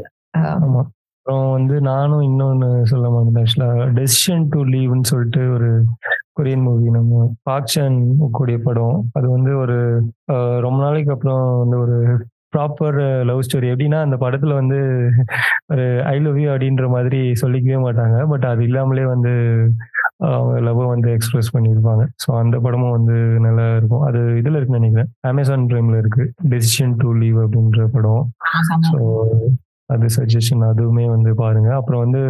[1.25, 5.69] அப்புறம் வந்து நானும் இன்னொன்னு சொல்ல மாட்டேன் ஆக்சுவலா டெசிஷன் டு லீவ்னு சொல்லிட்டு ஒரு
[6.37, 7.97] கொரியன் மூவி நம்ம பாக்சன்
[8.37, 8.99] கூடிய படம்.
[9.17, 9.77] அது வந்து ஒரு
[10.65, 11.97] ரொம்ப நாளைக்கு அப்புறம் வந்து ஒரு
[12.55, 12.97] ப்ராப்பர்
[13.29, 14.79] லவ் ஸ்டோரி எப்படின்னா அந்த படத்துல வந்து
[15.73, 18.17] ஒரு ஐ லவ் யூ அப்படின்ற மாதிரி சொல்லிக்கவே மாட்டாங்க.
[18.31, 19.31] பட் அது இல்லாமலே வந்து
[20.27, 22.03] அவங்க லவ்வை வந்து எக்ஸ்பிரஸ் பண்ணியிருப்பாங்க.
[22.23, 23.15] ஸோ அந்த படமும் வந்து
[23.45, 24.05] நல்லா இருக்கும்.
[24.09, 25.09] அது இதுல இருக்குன்னு நினைக்கிறேன்.
[25.31, 26.25] அமேசான் பிரைம்ல இருக்கு.
[26.53, 28.23] டெசிஷன் டு லீவ் அப்படின்ற படம்.
[28.89, 28.99] ஸோ
[29.89, 31.69] அது சஜஷன் அதுவுமே வந்து பாருங்க.
[31.79, 32.21] அப்புறம் வந்து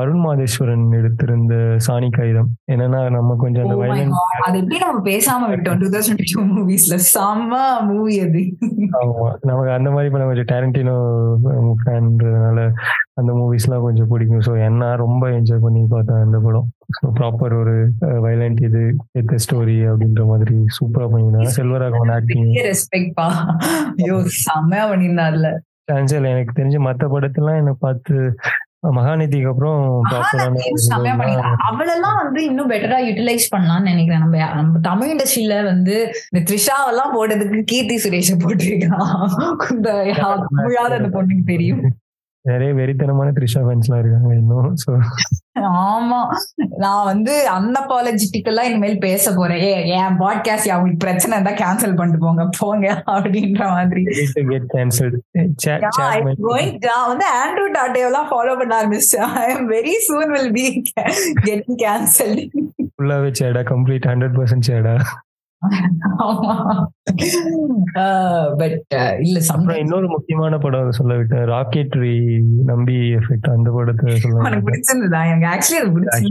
[0.00, 1.54] அருண் மாதேஸ்வரன் எடுத்திருந்த
[1.86, 5.80] சாணி காகிதம் என்னன்னா நம்ம கொஞ்சம் அந்த வயலன்ஸ் அது எப்படி நம்ம பேசாம விட்டோம்?
[5.82, 7.52] டூ தௌசண்ட் டூ மூவிஸ்ல செம்ம
[7.90, 8.42] மூவி அது.
[9.00, 9.26] ஆமா.
[9.50, 10.96] நமக்கு அந்த மாதிரி இப்ப கொஞ்சம் டேரண்டினோ
[11.82, 12.58] ஃபேன்றதுனால
[13.20, 14.44] அந்த மூவிஸ்லாம் கொஞ்சம் பிடிக்கும்.
[14.48, 16.68] ஸோ என்ன ரொம்ப என்ஜாய் பண்ணி பார்த்தேன் அந்த படம்.
[17.16, 17.74] ப்ராப்பர் ஒரு
[18.26, 18.82] வைலண்ட் இது
[19.20, 21.50] எத்த ஸ்டோரி அப்படின்ற மாதிரி சூப்பரா பண்ணியிருந்தாங்க.
[21.58, 23.26] செல்வராகவன் ஆக்டிங் ரெஸ்பெக்ட் பா
[24.02, 25.50] ஐயோ செம்மையா பண்ணியிருந்தார்ல.
[25.92, 28.34] சான்சல் எனக்கு தெரிஞ்ச மத்த படத்தெல்லாம் என்ன பார்த்து
[28.88, 30.00] மகாநதிக்கு அப்புறம்
[31.56, 34.20] அவளெல்லாம் வந்து இன்னும் பெட்டரா யூட்டிலைஸ் பண்ணலாம்னு நினைக்கிறேன்.
[34.20, 39.06] நம்ம நம்ம தமிழ் இண்டஸ்ட்ரியில வந்து இந்த த்ரிஷாவெல்லாம் போடுறதுக்கு கீர்த்தி சுரேஷ போட்டிருக்கான்.
[40.90, 41.82] அந்த பொண்ணுக்கு தெரியும்.
[42.44, 44.90] நிறைய வெறித்தனமான த்ரிஷா ஃபேன்ஸ்லாம் இருக்காங்க இன்னும் ஸோ
[45.86, 46.18] ஆமா.
[46.78, 49.62] நான் வந்து அன்அப்பாலஜிட்டிக்கலா இனிமேல் பேச போறேன்.
[49.62, 54.02] ஏ என் பாட்காஸ்ட் அவங்களுக்கு பிரச்சனை இருந்தா கேன்சல் பண்ணிட்டு போங்க போங்க அப்படின்ற மாதிரி.
[56.86, 60.66] நான் வந்து ஆண்ட்ரூ டாட்டேவெல்லாம் ஃபாலோ பண்ண ஆரம்பிச்சேன் I am very soon will be
[61.44, 62.44] getting cancelled
[62.90, 64.94] ஃபுல்லாவே சேடா கம்ப்ளீட் ஹண்ட்ரட் பர்சன்ட் சேடா.
[69.78, 72.14] இன்னொரு முக்கியமான படம் சொல்ல விட்டேன் ராக்கெட்ரி
[72.64, 74.44] நம்பி எஃபெக்ட் அந்த படத்தை சொல்ல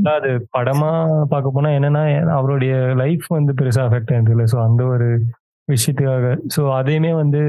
[0.10, 0.92] அது படமா
[1.30, 5.10] பார்க்க போனா என்னன்னா அவருடைய லைஃப் வந்து பெருசா அஃபெக்ட் ஆயிருது ஸோ அந்த ஒரு
[5.74, 6.26] விஷயத்துக்காக.
[6.56, 7.42] ஸோ அதையுமே வந்து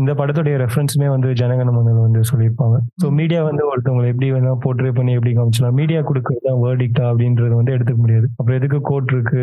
[0.00, 2.76] இந்த படத்துடைய ரெஃபரன்ஸுமே வந்து ஜனகணமனில் வந்து சொல்லியிருப்பாங்க.
[3.02, 7.54] ஸோ மீடியா வந்து ஒருத்தவங்களை எப்படி வேணா போர்ட்ரே பண்ணி எப்படி காமிச்சலாம் மீடியா கொடுக்கறது தான் வேர்டிக்டா அப்படின்றது
[7.60, 8.28] வந்து எடுத்துக்க முடியாது.
[8.38, 9.42] அப்புறம் எதுக்கு கோர்ட் இருக்கு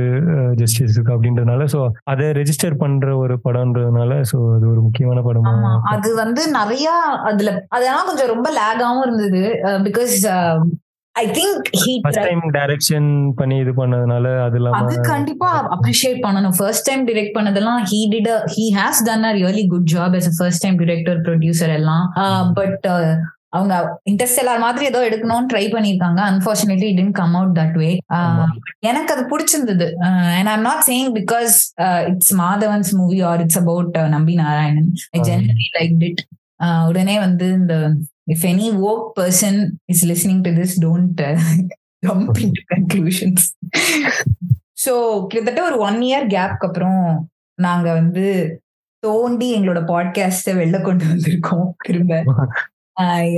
[0.62, 1.82] ஜஸ்டிஸ் இருக்கு அப்படின்றதுனால ஸோ
[2.13, 5.54] அதை ரெஜிஸ்டர் பண்ற ஒரு படம்ன்றதுனால ஸோ அது ஒரு முக்கியமான படமா
[5.93, 6.89] அது வந்து நிறைய
[7.32, 9.43] அதுல அதெல்லாம் கொஞ்சம் ரொம்ப லேகாவும் இருந்தது.
[9.88, 10.15] Because
[11.21, 16.56] I think he first time direction பண்ணி இது பண்ணதுனால அது இல்லாம அது கண்டிப்பா அப்ரிஷியேட் பண்ணணும்.
[16.60, 20.63] ஃபர்ஸ்ட் டைம் டிரெக்ட் பண்ணதெல்லாம் he did he has done a really good job as first
[20.65, 22.06] time director producer எல்லாம்.
[22.60, 22.88] பட்
[23.56, 23.75] அவங்க
[24.12, 27.89] இன்டர்ஸ்டெல்லார் மாதிரி ஏதோ எடுக்கணும்னு ட்ரை பண்ணிருக்காங்க unfortunately it come out that way
[28.89, 29.88] எனக்கு அது பிடிச்சிருந்தது.
[30.38, 31.56] And I'm not saying because
[32.12, 36.21] it's Madhavan's movie or it's about Nambi Narayanan I generally like it
[36.89, 37.73] உடனே வந்து இந்த
[38.28, 39.56] if any woke person
[39.94, 41.40] is listening to this don't uh,
[42.06, 43.56] jump into conclusions.
[44.86, 47.30] So கிட்டத்தட்ட ஒரு one year கேப்க்கு அப்புறம்
[47.62, 48.26] நாங்க வந்து
[49.00, 52.24] தோண்டி எங்களோட பாட்காஸ்ட வெளில கொண்டு வந்திருக்கோம் திரும்ப.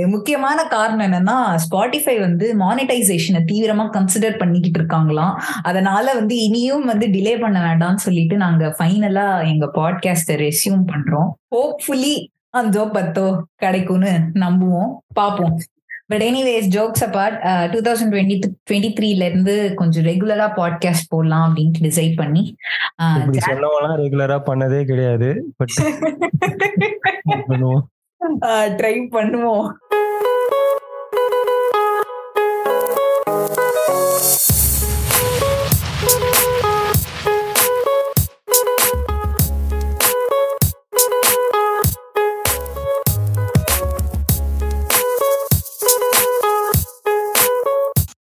[0.06, 5.34] முக்கியமான காரணம் என்னன்னா ஸ்பாட்டிஃபை வந்து மானிட்டைசேஷனை தீவிரமா கன்சிடர் பண்ணிக்கிட்டு இருக்காங்களாம்.
[5.62, 11.30] அதனால வந்து இனியும் வந்து டிலே பண்ண வேண்டாம்னு சொல்லிட்டு நாங்க ஃபைனலா எங்க பாட்காஸ்ட ரெசியூம் பண்றோம்.
[11.54, 15.54] ஹோப்ஃபுல்லி அஞ்சோ பத்தோ கிடைக்கும்னு நம்புவோம் பார்ப்போம்.
[16.06, 17.36] But anyways jokes apart
[17.72, 18.36] two thousand twenty
[18.70, 22.42] twenty த்ரீல இருந்து கொஞ்சம் ரெகுலரா பாட்காஸ்ட் போடலாம் அப்படின்ட்டு டிசைட் பண்ணி
[23.46, 25.30] சொன்னவெல்லாம் ரெகுலரா பண்ணதே கிடையாது
[28.78, 29.68] ட்ரை பண்ணுவோம்.